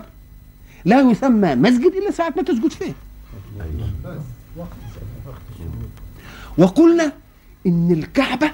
[0.84, 2.92] لا يسمى مسجد إلا ساعة ما تسجد فيه.
[6.58, 7.12] وقلنا
[7.66, 8.50] إن الكعبة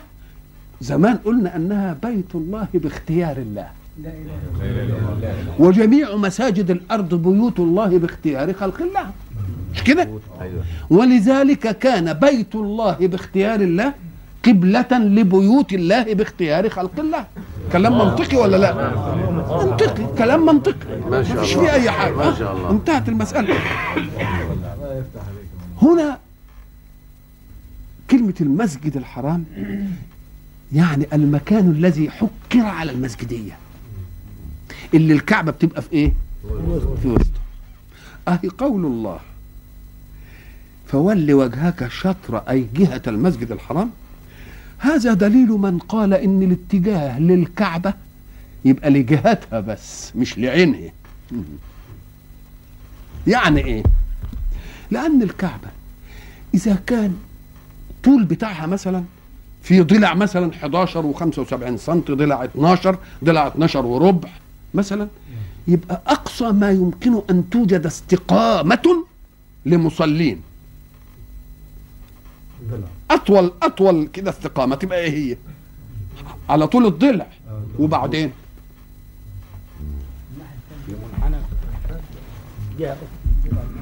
[0.80, 3.70] زمان قلنا أنها بيت الله باختيار الله.
[5.58, 9.10] وجميع مساجد الأرض بيوت الله باختيار خلق الله.
[9.88, 10.08] كده؟
[10.40, 10.64] أيوه.
[10.90, 13.92] ولذلك كان بيت الله باختيار الله
[14.44, 17.26] قبلة لبيوت الله باختيار خلق الله.
[17.72, 18.72] كلام منطقي ولا لا؟
[19.64, 20.06] منطقي.
[20.18, 20.86] كلام منطقي.
[21.10, 21.44] ما الله.
[21.44, 22.14] فيه أي حاجة.
[22.14, 22.70] ما شاء الله.
[22.70, 23.54] انتهت المسألة.
[25.82, 26.18] هنا
[28.10, 29.44] كلمة المسجد الحرام
[30.72, 33.56] يعني المكان الذي حكر على المسجدية.
[34.94, 36.12] اللي الكعبة بتبقى في إيه؟
[37.02, 37.40] في وسطه.
[38.28, 39.18] أهي قول الله.
[40.88, 43.90] فول وجهك شطر أي جهة المسجد الحرام.
[44.78, 47.94] هذا دليل من قال إن الاتجاه للكعبة
[48.64, 50.90] يبقى لجهتها بس مش لعينها.
[53.26, 53.82] يعني إيه؟
[54.90, 55.68] لأن الكعبة
[56.54, 57.16] إذا كان
[58.04, 59.04] طول بتاعها مثلا
[59.62, 64.28] في ضلع مثلا 11 و75 سم ضلع 12 ضلع 12 وربع
[64.74, 65.08] مثلا
[65.68, 69.04] يبقى أقصى ما يمكن أن توجد استقامة
[69.66, 70.40] لمصلين.
[73.10, 75.36] أطول أطول كده استقامه تبقى إيه هي؟
[76.48, 77.26] على طول الضلع.
[77.78, 78.30] وبعدين؟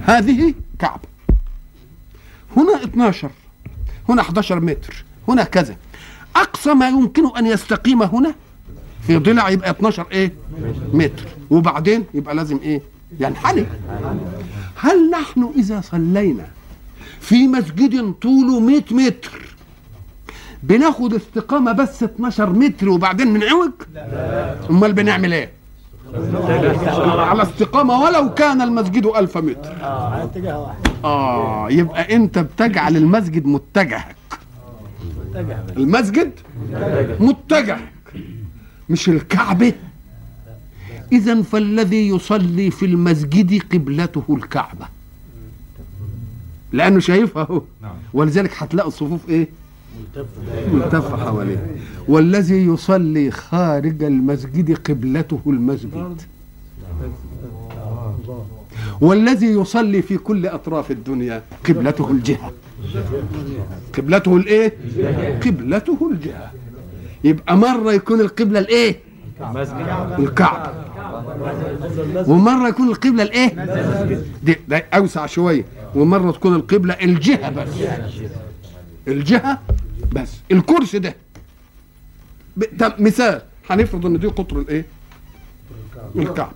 [0.04, 1.02] هذه كعبه
[2.56, 3.30] هنا 12
[4.08, 5.76] هنا 11 متر هنا كذا.
[6.36, 8.34] أقصى ما يمكن أن يستقيم هنا
[9.06, 10.32] في ضلع يبقى 12 إيه؟
[10.92, 11.24] متر.
[11.50, 12.82] وبعدين؟ يبقى لازم إيه؟
[13.20, 13.66] ينحني
[14.76, 16.46] هل نحن إذا صلينا
[17.26, 19.56] في مسجد طوله 100 متر.
[20.62, 23.70] بناخد استقامة بس 12 متر وبعدين بنعوج؟
[24.70, 25.50] أمال بنعمل إيه؟
[27.18, 29.72] على استقامة ولو كان المسجد ألف متر.
[31.04, 34.16] آه يبقى أنت بتجعل المسجد متجهك.
[35.76, 36.32] المسجد
[37.20, 37.92] متجهك
[38.88, 39.72] مش الكعبة.
[41.12, 44.95] إذا فالذي يصلي في المسجد قبلته الكعبة.
[46.72, 47.62] لأنه شايفها أهو.
[48.14, 49.48] ولذلك هتلاقوا الصفوف إيه؟
[50.72, 51.76] ملتفة حواليه.
[52.08, 56.16] والذي يصلي خارج المسجد قبلته المسجد.
[59.00, 62.52] والذي يصلي في كل أطراف الدنيا قبلته الجهة.
[63.98, 64.74] قبلته الإيه؟
[65.46, 66.50] قبلته الجهة.
[67.24, 68.96] يبقى مرة يكون القبلة الإيه؟
[70.18, 70.70] الكعبة.
[72.28, 73.48] ومرة يكون القبلة الإيه؟
[74.42, 75.64] دي ده أوسع شوية.
[75.96, 77.68] ومره تكون القبلة الجهة بس.
[79.08, 79.60] الجهة
[80.12, 80.30] بس.
[80.52, 81.14] الكرسي ده.
[82.98, 84.84] مثال هنفرض إن دي قطر الإيه؟
[86.16, 86.52] الكعبه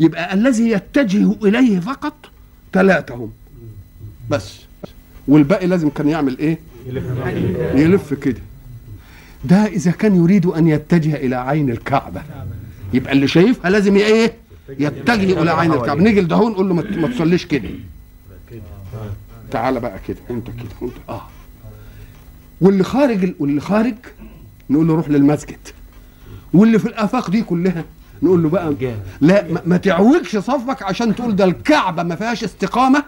[0.00, 2.14] يبقى الذي يتجه إليه فقط
[2.72, 3.32] ثلاثة هم
[4.30, 4.60] بس.
[5.28, 6.58] والباقي لازم كان يعمل إيه؟
[7.74, 8.40] يلف كده.
[9.44, 12.22] ده إذا كان يريد أن يتجه إلى عين الكعبة.
[12.94, 14.32] يبقى اللي شايفها لازم إيه؟
[14.78, 16.02] يتجه إلى عين الكعبة.
[16.02, 17.68] نيجي لدهون نقول له ما تصليش كده.
[19.50, 21.22] تعالى بقى كده انت كده انت آه.
[22.60, 23.94] واللي خارج ال- واللي خارج
[24.70, 25.58] نقول له روح للمسجد.
[26.52, 27.84] واللي في الآفاق دي كلها
[28.22, 28.74] نقول له بقى
[29.20, 33.04] لا ما, ما تعوجش صفك عشان تقول ده الكعبة ما فيهاش استقامة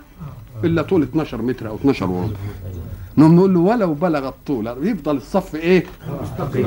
[0.64, 2.37] إلا طول 12 متر أو 12 وربع.
[3.18, 5.85] نقوم نقول له ولو بلغ الطول يفضل الصف إيه؟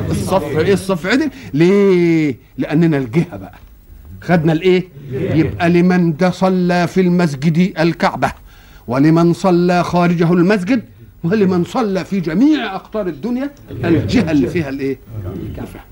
[0.09, 3.55] الصف إيه؟ الصف عدل ليه؟ لأننا الجهة بقى.
[4.21, 8.31] خدنا الإيه؟ يبقى لمن ده صلى في المسجد الكعبة.
[8.87, 10.83] ولمن صلى خارجه المسجد
[11.23, 14.99] ولمن صلى في جميع أقطار الدنيا الجهه اللي فيها الإيه؟
[15.35, 15.85] اللي فيها.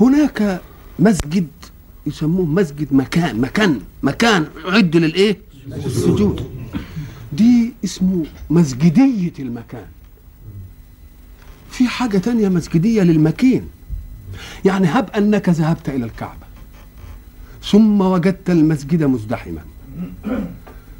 [0.00, 0.60] هناك
[0.98, 1.46] مسجد
[2.06, 5.38] يسموه مسجد مكان مكان مكان يعد للإيه؟
[5.86, 6.50] السجود.
[7.32, 9.86] دي اسمه مسجدية المكان.
[11.74, 13.68] في حاجة تانية مسجدية للمكين.
[14.64, 16.46] يعني هب أنك ذهبت إلى الكعبة.
[17.70, 19.60] ثم وجدت المسجد مزدحما.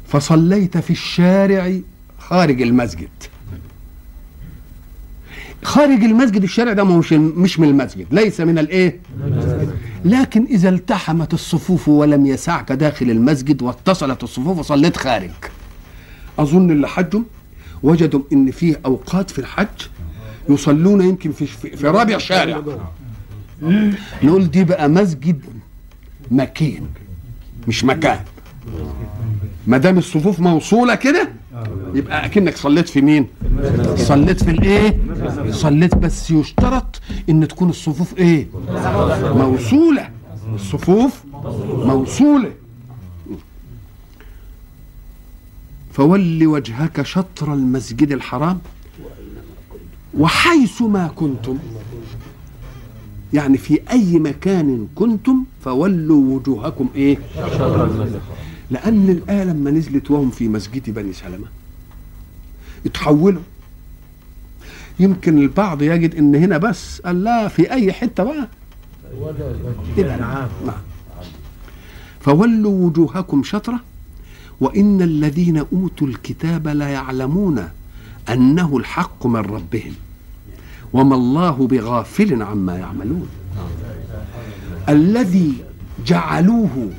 [0.07, 1.79] فصليت في الشارع
[2.19, 3.09] خارج المسجد.
[5.63, 8.99] خارج المسجد الشارع ده مش مش من المسجد ليس من الإيه؟
[10.05, 15.31] لكن إذا التحمت الصفوف ولم يسعك داخل المسجد واتصلت الصفوف وصليت خارج.
[16.39, 17.21] أظن اللي حجوا
[17.83, 19.67] وجدوا إن فيه أوقات في الحج
[20.49, 22.61] يصلون يمكن في في, رابع شارع.
[24.23, 25.41] نقول دي بقى مسجد
[26.31, 26.87] مكين
[27.67, 28.19] مش مكان.
[29.67, 31.29] ما دام الصفوف موصولة كده
[31.93, 33.27] يبقى أكنك صليت في مين؟
[33.95, 34.97] صليت في الإيه؟
[35.51, 38.47] صليت بس يشترط إن تكون الصفوف إيه؟
[39.35, 40.09] موصولة.
[40.55, 41.21] الصفوف
[41.85, 42.51] موصولة.
[45.93, 48.59] فول وجهك شطر المسجد الحرام.
[50.19, 51.57] وحيث ما كنتم
[53.33, 57.17] يعني في أي مكان كنتم فولوا وجوهكم إيه؟
[58.71, 61.47] لأن الايه لما نزلت وهم في مسجد بني سلمة
[62.85, 63.41] اتحولوا.
[64.99, 68.47] يمكن البعض يجد إن هنا بس قال لا في أي حتة بقى؟
[69.97, 70.81] نعم نعم.
[72.19, 73.79] فولوا وجوهكم شطرة
[74.61, 77.69] وإن الذين أوتوا الكتاب ليعلمون
[78.29, 79.93] أنه الحق من ربهم.
[80.95, 83.27] وما الله بغافل عما يعملون.
[84.89, 85.53] الذي
[86.05, 86.89] جعلوه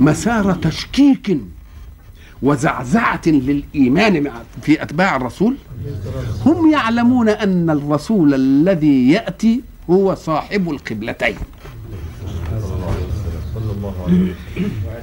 [0.00, 1.38] مسار تشكيك
[2.42, 4.30] وزعزعة للإيمان
[4.62, 5.56] في أتباع الرسول
[6.46, 11.36] هم يعلمون أن الرسول الذي يأتي هو صاحب القبلتين.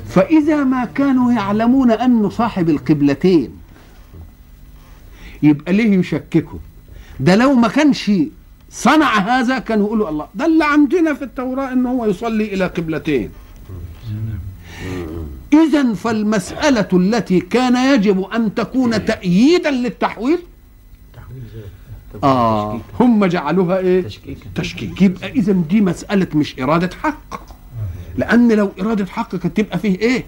[0.07, 3.49] فإذا ما كانوا يعلمون أنه صاحب القبلتين
[5.43, 6.59] يبقى ليه يشككوا؟
[7.22, 8.11] ده لو ما كانش
[8.72, 10.28] صنع هذا كانوا يقولوا الله.
[10.36, 13.30] ده اللي عندنا في التوراة أنه هو يصلي إلى قبلتين.
[15.53, 20.39] إذا فالمسألة التي كان يجب أن تكون تأييدا للتحويل
[22.24, 25.01] آه هم جعلوها تشكيكا تشكيك.
[25.01, 27.41] يبقى إذا دي مسألة مش إرادة حق.
[28.17, 30.26] لأن لو إرادة حق كانت تبقى فيه إيه؟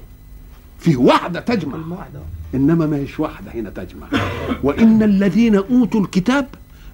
[0.79, 1.77] فيه وحدة تجمع.
[1.97, 2.19] واحدة
[2.55, 4.07] إنما ما هيش واحدة هنا تجمع.
[4.63, 6.47] وإن الذين أوتوا الكتاب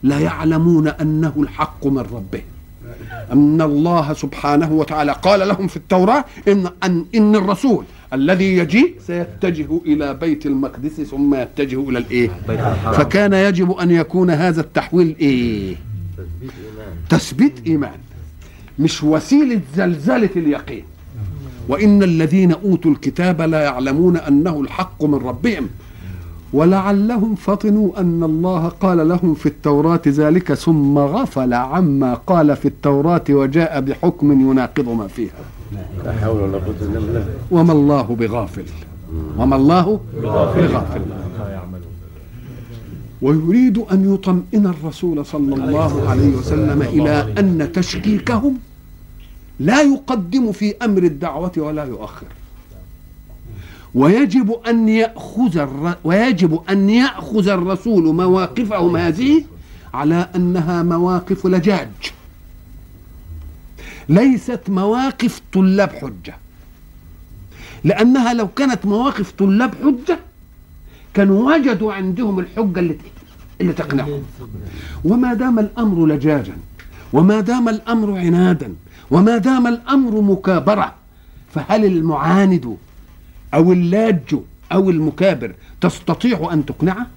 [0.03, 2.43] لا يعلمون أنه الحق من ربهم.
[3.31, 9.81] أن الله سبحانه وتعالى قال لهم في التوراة ان ان, إن الرسول الذي يجيء سيتجه
[9.85, 12.93] إلى بيت المقدس ثم يتجه إلى الإيه؟ بيت الحرام.
[12.93, 15.75] فكان يجب أن يكون هذا التحويل إيه؟
[17.09, 17.99] تثبيت إيمان.
[18.79, 20.83] مش وسيلة زلزلة اليقين.
[21.67, 25.69] وإن الذين أوتوا الكتاب لا يعلمون أنه الحق من ربهم.
[26.53, 33.23] ولعلهم فطنوا أن الله قال لهم في التوراة ذلك ثم غفل عما قال في التوراة
[33.29, 35.31] وجاء بحكم يناقض ما فيها.
[36.05, 37.25] لا حول ولا قوة إلا بالله.
[37.51, 38.65] وما الله بغافل.
[39.37, 41.01] وما الله بغافل.
[43.21, 48.57] ويريد أن يطمئن الرسول صلى الله عليه وسلم إلى أن تشكيكهم
[49.59, 52.27] لا يقدم في أمر الدعوة ولا يؤخر.
[53.95, 55.95] ويجب أن يأخذ الر...
[56.03, 59.43] ويجب أن يأخذ الرسول مواقفهم هذه
[59.93, 61.89] على أنها مواقف لجاج.
[64.09, 66.37] ليست مواقف طلاب حجة.
[67.83, 70.19] لأنها لو كانت مواقف طلاب حجة
[71.13, 72.97] كانوا وجدوا عندهم الحجة اللي
[73.61, 74.23] اللي تقنعهم.
[75.05, 76.57] وما دام الأمر لجاجا
[77.13, 78.73] وما دام الأمر عنادا
[79.11, 80.93] وما دام الأمر مكابرة
[81.53, 82.77] فهل المعاند
[83.53, 84.35] أو اللاج
[84.71, 87.07] أو المكابر تستطيع أن تقنعه؟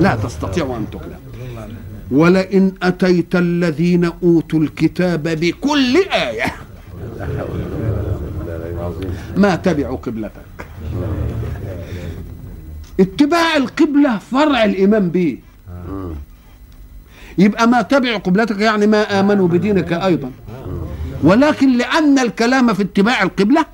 [0.00, 1.18] لا تستطيع أن تقنعه.
[2.10, 6.54] ولئن أتيت الذين أوتوا الكتاب بكل آية.
[9.36, 10.66] ما تبعوا قبلتك.
[13.00, 15.38] اتباع القبلة فرع الإيمان به.
[17.38, 20.30] يبقى ما تبعوا قبلتك يعني ما آمنوا بدينك أيضا.
[21.22, 23.66] ولكن لأن الكلام في اتباع القبلة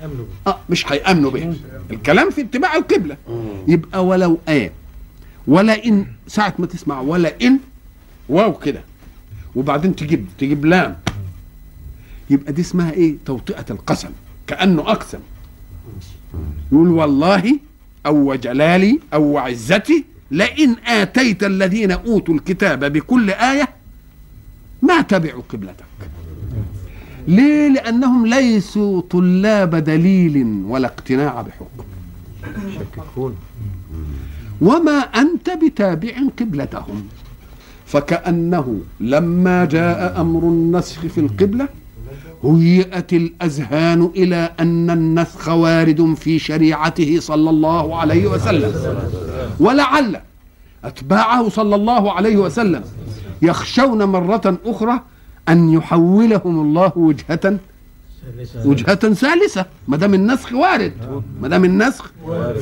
[0.00, 0.52] هيأمنوا بيه.
[0.52, 1.56] آه مش هيأمنوا به
[1.90, 3.16] الكلام في اتباع القبلة.
[3.68, 4.72] يبقى ولو آية
[5.46, 7.58] ولا إن ساعة ما تسمع ولا إن
[8.28, 8.80] واو كده.
[9.54, 10.96] وبعدين تجيب تجيب لام.
[12.30, 14.10] يبقى دي اسمها إيه؟ توطئة القسم.
[14.46, 15.18] كأنه أقسم.
[16.72, 17.58] يقول والله
[18.06, 23.68] أو وجلالي أو وعزتي لئن آتيت الذين أوتوا الكتاب بكل آية
[24.82, 25.87] ما تبعوا قبلتك.
[27.28, 31.84] ليه؟ لأنهم ليسوا طلاب دليل ولا اقتناع بحكم.
[32.68, 33.34] يشككون
[34.60, 36.98] وما أنت بتابع قبلتهم.
[37.86, 41.68] فكأنه لما جاء أمر النسخ في القبلة
[42.44, 48.72] هيئت الأذهان إلى أن النسخ وارد في شريعته صلى الله عليه وسلم.
[49.60, 50.20] ولعل
[50.84, 52.82] أتباعه صلى الله عليه وسلم
[53.42, 55.00] يخشون مرة أخرى
[55.48, 57.58] أن يحولهم الله وجهة
[58.64, 59.66] وجهة ثالثة.
[59.88, 60.92] ما دام النسخ وارد.
[61.40, 62.12] ما دام النسخ.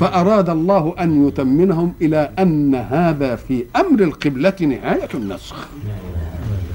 [0.00, 5.68] فأراد الله أن يتمنهم إلى أن هذا في أمر القبلة نهاية النسخ.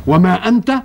[0.08, 0.84] وما أنت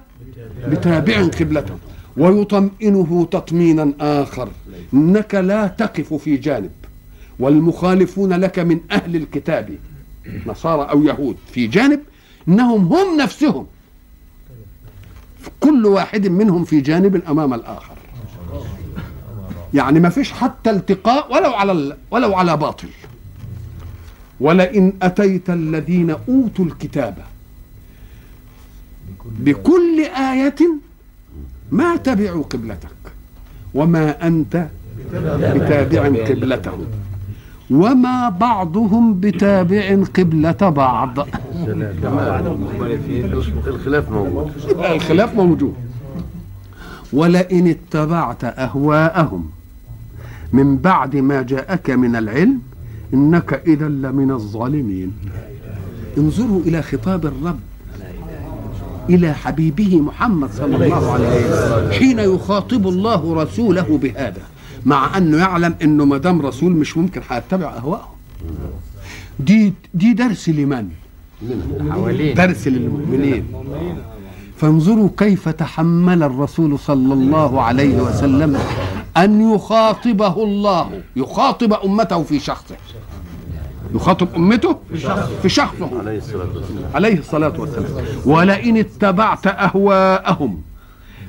[0.68, 1.78] بتابع قبلتهم.
[2.16, 4.48] ويطمئنه تطمينا آخر.
[4.94, 6.70] إنك لا تقف في جانب.
[7.38, 9.70] والمخالفون لك من أهل الكتاب.
[10.46, 11.36] نصارى أو يهود.
[11.52, 12.00] في جانب.
[12.48, 13.66] إنهم هم نفسهم.
[15.60, 17.94] كل واحد منهم في جانب امام الآخر.
[19.74, 22.88] يعني ما فيش حتى التقاء ولو على ولو على باطل.
[24.40, 27.18] ولئن أتيت الذين أوتوا الكتاب
[29.24, 30.56] بكل آية
[31.72, 32.96] ما تبعوا قبلتك
[33.74, 34.66] وما أنت
[35.14, 36.86] بتابع قبلتهم.
[37.70, 41.18] وما بعضهم بتابع قبلة بعض.
[43.66, 44.50] الخلاف موجود.
[44.78, 45.74] الخلاف موجود.
[47.12, 49.50] ولئن اتبعت أهواءهم
[50.52, 52.58] من بعد ما جاءك من العلم
[53.14, 55.12] إنك إذا لمن الظالمين.
[56.18, 57.58] انظروا إلى خطاب الرب
[59.10, 64.42] إلى حبيبه محمد صلى الله عليه وسلم حين يخاطب الله رسوله بهذا.
[64.86, 68.16] مع أنه يعلم أنه ما دام رسول مش ممكن هيتبع أهواءهم.
[69.40, 70.88] دي دي درس لمن؟
[72.36, 73.44] درس للمؤمنين.
[74.56, 78.58] فانظروا كيف تحمل الرسول صلى الله عليه وسلم
[79.16, 81.02] أن يخاطبه الله.
[81.16, 82.76] يخاطب أمته في شخصه.
[83.94, 84.78] يخاطب أمته
[85.42, 85.90] في شخصه.
[85.98, 87.94] عليه الصلاة والسلام عليه الصلاة والسلام.
[88.26, 90.62] ولئن اتبعت أهواءهم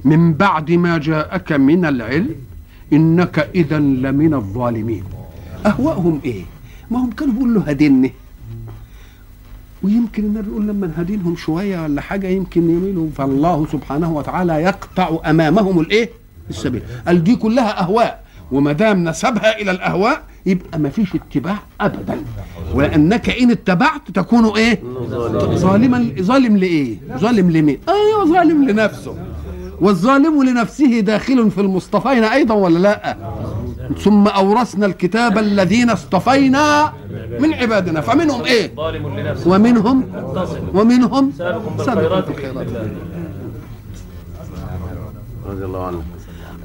[0.05, 2.36] من بعد ما جاءك من العلم
[2.93, 5.03] إنك إذا لمن الظالمين.
[5.65, 6.43] أهواءهم إيه؟
[6.91, 8.13] ما هم كانوا بيقولوا له هدني
[9.83, 15.79] ويمكن النبي يقول لما نهدينهم شوية ولا حاجة يمكن يميلوا فالله سبحانه وتعالى يقطع أمامهم
[15.79, 16.09] الإيه؟
[16.49, 16.81] السبيل.
[17.07, 18.23] قال دي كلها أهواء.
[18.51, 22.17] وما دام نسبها إلى الأهواء يبقى ما فيش اتباع أبدا.
[22.73, 24.81] ولأنك إن اتبعت تكون إيه؟
[25.55, 26.11] ظالما.
[26.19, 29.15] ظالم لإيه؟ ظالم لمين؟ أيوه ظالم لنفسه.
[29.82, 33.17] والظالم لنفسه داخل في المصطفين أيضا ولا لا؟
[33.99, 36.93] ثم أورثنا الكتاب الذين اصطفينا
[37.39, 38.01] من عبادنا.
[38.01, 38.71] فمنهم إيه؟
[39.17, 40.03] لنفسه ومنهم
[40.73, 41.32] ومنهم
[41.86, 42.67] سابق بالخيرات
[45.45, 46.03] رضي الله عنه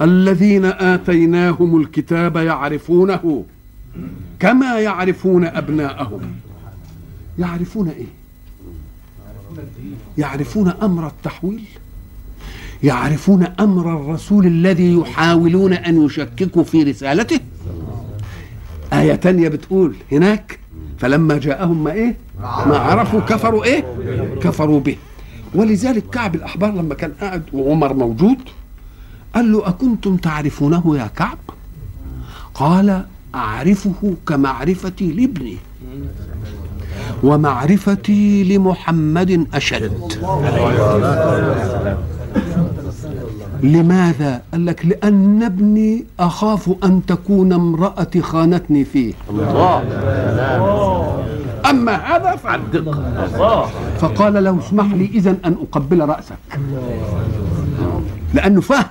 [0.03, 3.45] الذين آتيناهم الكتاب يعرفونه
[4.41, 6.21] كما يعرفون أبناءهم.
[7.39, 8.07] يعرفون إيه؟
[10.19, 11.65] يعرفون أمر التحويل.
[12.83, 17.41] يعرفون أمر الرسول الذي يحاولون أن يشككوا في رسالته.
[18.93, 20.59] آية تانية بتقول هناك
[20.99, 23.85] فلما جاءهم ما إيه؟ ما عرفوا كفروا إيه؟
[24.41, 24.97] كفروا به.
[25.55, 28.37] ولذلك كعب الأحبار لما كان قاعد وعمر موجود
[29.35, 31.39] قال له أكنتم تعرفونه يا كعب؟
[32.55, 33.05] قال
[33.35, 35.57] أعرفه كمعرفتي لابني
[37.23, 40.13] ومعرفتي لمحمد أشد.
[43.63, 49.15] لماذا؟ قال لك لأن ابني أخاف أن تكون امرأتي خانتني فيه.
[49.31, 49.83] الله
[51.71, 52.39] أما هذا
[52.75, 53.67] الله
[53.99, 56.37] فقال له اسمح لي إذا أن أقبل رأسك.
[58.35, 58.85] لأنه فهم.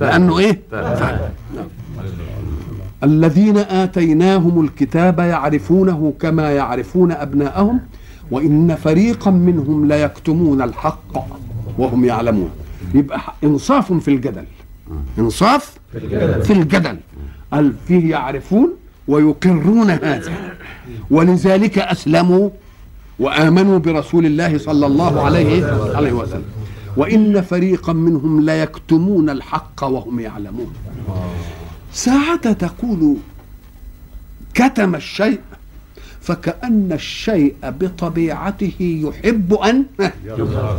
[0.00, 1.18] لأنه إيه؟ فهم.
[3.04, 7.80] الذين آتيناهم الكتاب يعرفونه كما يعرفون أبناءهم
[8.30, 11.12] وإن فريقا منهم ليكتمون الحق
[11.78, 12.50] وهم يعلمون.
[12.94, 14.44] يبقى إنصاف في الجدل.
[15.18, 15.78] إنصاف
[16.42, 16.98] في الجدل.
[17.52, 18.70] قال فيه يعرفون
[19.08, 20.32] ويقرون هذا.
[21.10, 22.50] ولذلك أسلموا
[23.18, 25.66] وآمنوا برسول الله صلى الله عليه
[25.96, 26.44] عليه وسلم.
[26.96, 30.72] وإن فريقا منهم ليكتمون الحق وهم يعلمون.
[31.92, 33.16] ساعة تقول
[34.54, 35.40] كتم الشيء
[36.20, 39.84] فكأن الشيء بطبيعته يحب أن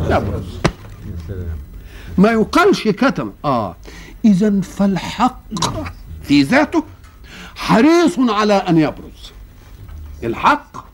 [0.09, 0.49] يبرز.
[2.18, 3.76] ما يقالش كتم آه.
[4.26, 5.41] إذا فالحق
[6.24, 6.84] في ذاته
[7.55, 9.32] حريص على أن يبرز.
[10.24, 10.86] الحق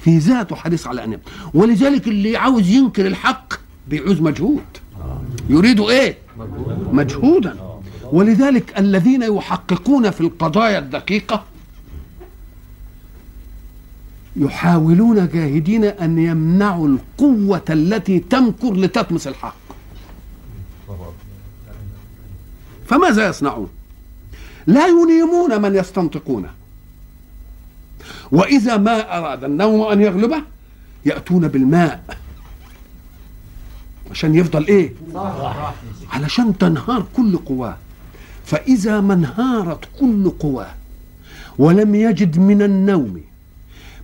[0.00, 1.32] في ذاته حريص على أن يبرز.
[1.54, 3.54] ولذلك اللي عاوز ينكر الحق
[3.88, 4.64] بيعوز مجهود.
[5.48, 6.18] يريد إيه؟
[6.92, 7.56] مجهودا.
[8.12, 11.44] ولذلك الذين يحققون في القضايا الدقيقة
[14.36, 19.63] يحاولون جاهدين أن يمنعوا القوة التي تمكر لتطمس الحق.
[22.86, 23.68] فماذا يصنعون؟
[24.66, 26.50] لا ينيمون من يستنطقونه
[28.32, 30.42] وإذا ما أراد النوم أن يغلبه
[31.06, 32.04] يأتون بالماء.
[34.10, 34.92] عشان يفضل إيه؟
[36.12, 37.76] علشان تنهار كل قواه.
[38.44, 40.74] فإذا ما انهارت كل قواه
[41.58, 43.20] ولم يجد من النوم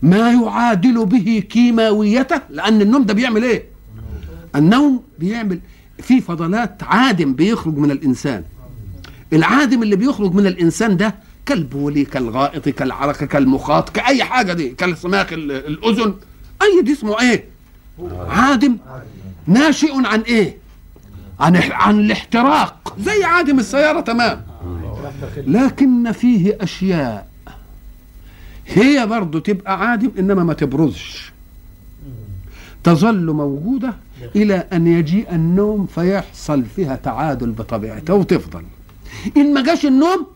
[0.02, 3.64] ما يعادل به كيماويته لأن النوم ده بيعمل إيه؟
[4.56, 5.60] النوم بيعمل
[5.98, 8.44] في فضلات عادم بيخرج من الإنسان.
[9.32, 11.14] العادم اللي بيخرج من الإنسان ده
[11.46, 16.14] كالبولي كالغائط كالعرق كالمخاط كأي حاجة دي كالصماخ ال- الأذن
[16.62, 17.44] أي دي اسمه إيه
[18.28, 18.76] عادم
[19.46, 20.56] ناشئ عن إيه؟
[21.40, 24.42] عن عن الاحتراق زي عادم السيارة تمام.
[25.36, 27.28] لكن فيه أشياء
[28.66, 31.32] هي برضه تبقى عادم إنما ما تبرزش.
[32.84, 33.94] تظل موجودة
[34.36, 38.62] إلى أن يجيء النوم فيحصل فيها تعادل بطبيعتها وتفضل.
[39.36, 40.26] إن ما جاش النوم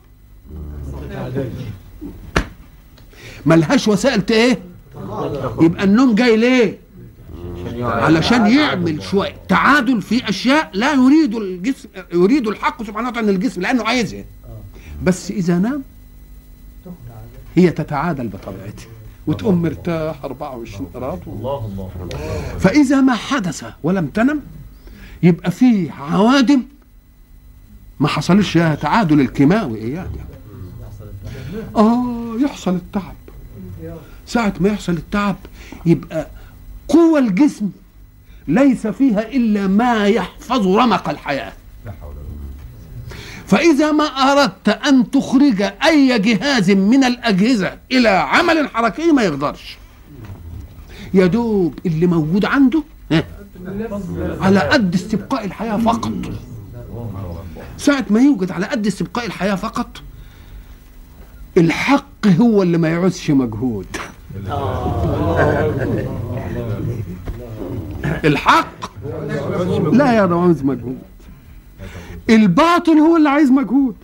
[3.47, 4.59] ملهاش وسائل إيه؟
[5.61, 6.79] يبقى النوم جاي ليه؟
[7.83, 13.85] علشان يعمل شوية تعادل في أشياء لا يريد الجسم يريد الحق سبحانه وتعالى الجسم لأنه
[13.85, 14.25] عايزها.
[15.03, 15.83] بس إذا نام
[17.57, 18.87] هي تتعادل بطبيعتها
[19.27, 21.91] وتقوم مرتاح 24 قراط الله الله
[22.59, 24.41] فإذا ما حدث ولم تنم
[25.23, 26.63] يبقى في عوادم
[28.01, 29.79] ما حصلش تعادل الكيماوي.
[29.79, 30.07] اياه
[31.77, 33.15] آه يحصل التعب.
[34.27, 35.37] ساعة ما يحصل التعب
[35.87, 36.27] يبقى
[36.89, 37.71] قوى الجسم
[38.49, 41.53] ليس فيها إلا ما يحفظ رمق الحياة.
[43.47, 49.77] فإذا ما أردت أن تخرج أي جهاز من الأجهزة إلى عمل حركي ما يقدرش.
[51.15, 52.83] يا دوب اللي موجود عنده
[53.13, 53.25] ها،
[54.41, 56.13] على قد استبقاء الحياة فقط.
[57.79, 60.03] ساعة ما يوجد على قد استبقاء الحياة فقط
[61.57, 63.87] الحق هو اللي ما يعوزش مجهود.
[68.25, 68.91] الحق
[69.93, 70.99] لا يعوز مجهود.
[72.31, 73.95] الباطل هو اللي عايز مجهود.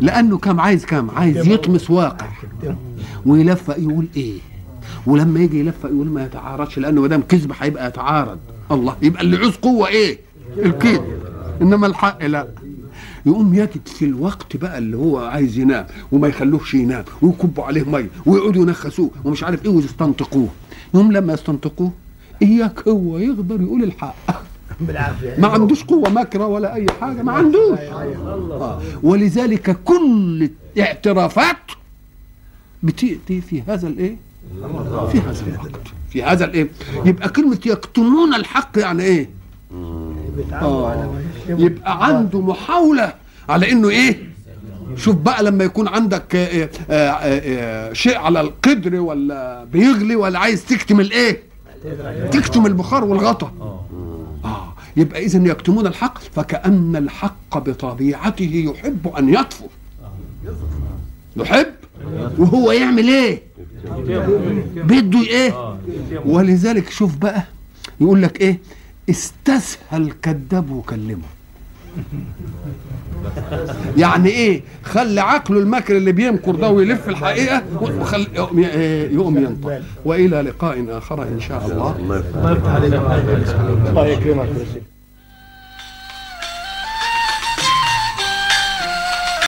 [0.00, 2.28] لأنه كم عايز كم؟ عايز يطمس واقع.
[3.26, 4.38] ويلفق يقول إيه؟
[5.06, 8.38] ولما يجي يلفق يقول ما يتعارضش لأنه ما دام كذب هيبقى يتعارض.
[8.70, 10.18] الله يبقى اللي يعوز قوة إيه؟
[10.58, 11.04] الكذب.
[11.62, 12.48] إنما الحق لا.
[13.26, 18.62] يقوم في الوقت بقى اللي هو عايز ينام وما يخلوهش ينام ويكبوا عليه مية ويقعدوا
[18.62, 20.48] ينخسوه ومش عارف إيه ويستنطقوه
[20.94, 21.92] يوم لما يستنطقوه
[22.42, 24.14] إياك هو يقدر يقول الحق
[25.38, 28.82] ما عندوش قوة ماكرة ولا أي حاجة ما عندوش آه.
[29.02, 30.50] ولذلك كل
[30.80, 31.56] اعترافات
[32.82, 34.16] بتأتي في هذا الإيه؟
[35.12, 35.72] في هذا الوقت
[36.10, 36.68] في هذا الإيه؟
[37.04, 39.30] يبقى كلمة يكتمون الحق يعني إيه؟
[40.36, 41.06] بيتعبوا على آه.
[41.06, 41.64] ما يشربوا.
[41.66, 43.14] يبقى عنده محاولة
[43.48, 44.26] على إنه إيه؟
[44.96, 50.38] شوف بقى لما يكون عندك آه، آه، آه، آه، شيء على القدر ولا بيغلي ولا
[50.38, 51.42] عايز تكتم الإيه؟
[52.32, 53.52] تكتم البخار والغطا
[54.44, 59.66] آه يبقى إذا يكتمون الحق فكأن الحق بطبيعته يحب أن يطفو
[61.36, 61.66] يحب
[62.38, 63.42] وهو يعمل إيه؟
[64.76, 65.76] بده إيه؟
[66.26, 67.42] ولذلك شوف بقى
[68.00, 68.58] يقول لك إيه؟
[69.10, 71.22] استسهل كذاب وكلمه.
[73.96, 78.58] يعني إيه؟ خلي عقله المكر اللي بيمكر ده ويلف الحقيقة وخلي يقوم
[79.14, 79.80] يقوم ينطق.
[80.04, 81.96] وإلى لقاء آخر إن شاء الله.
[83.88, 84.82] الله يكرمك يا شيخ.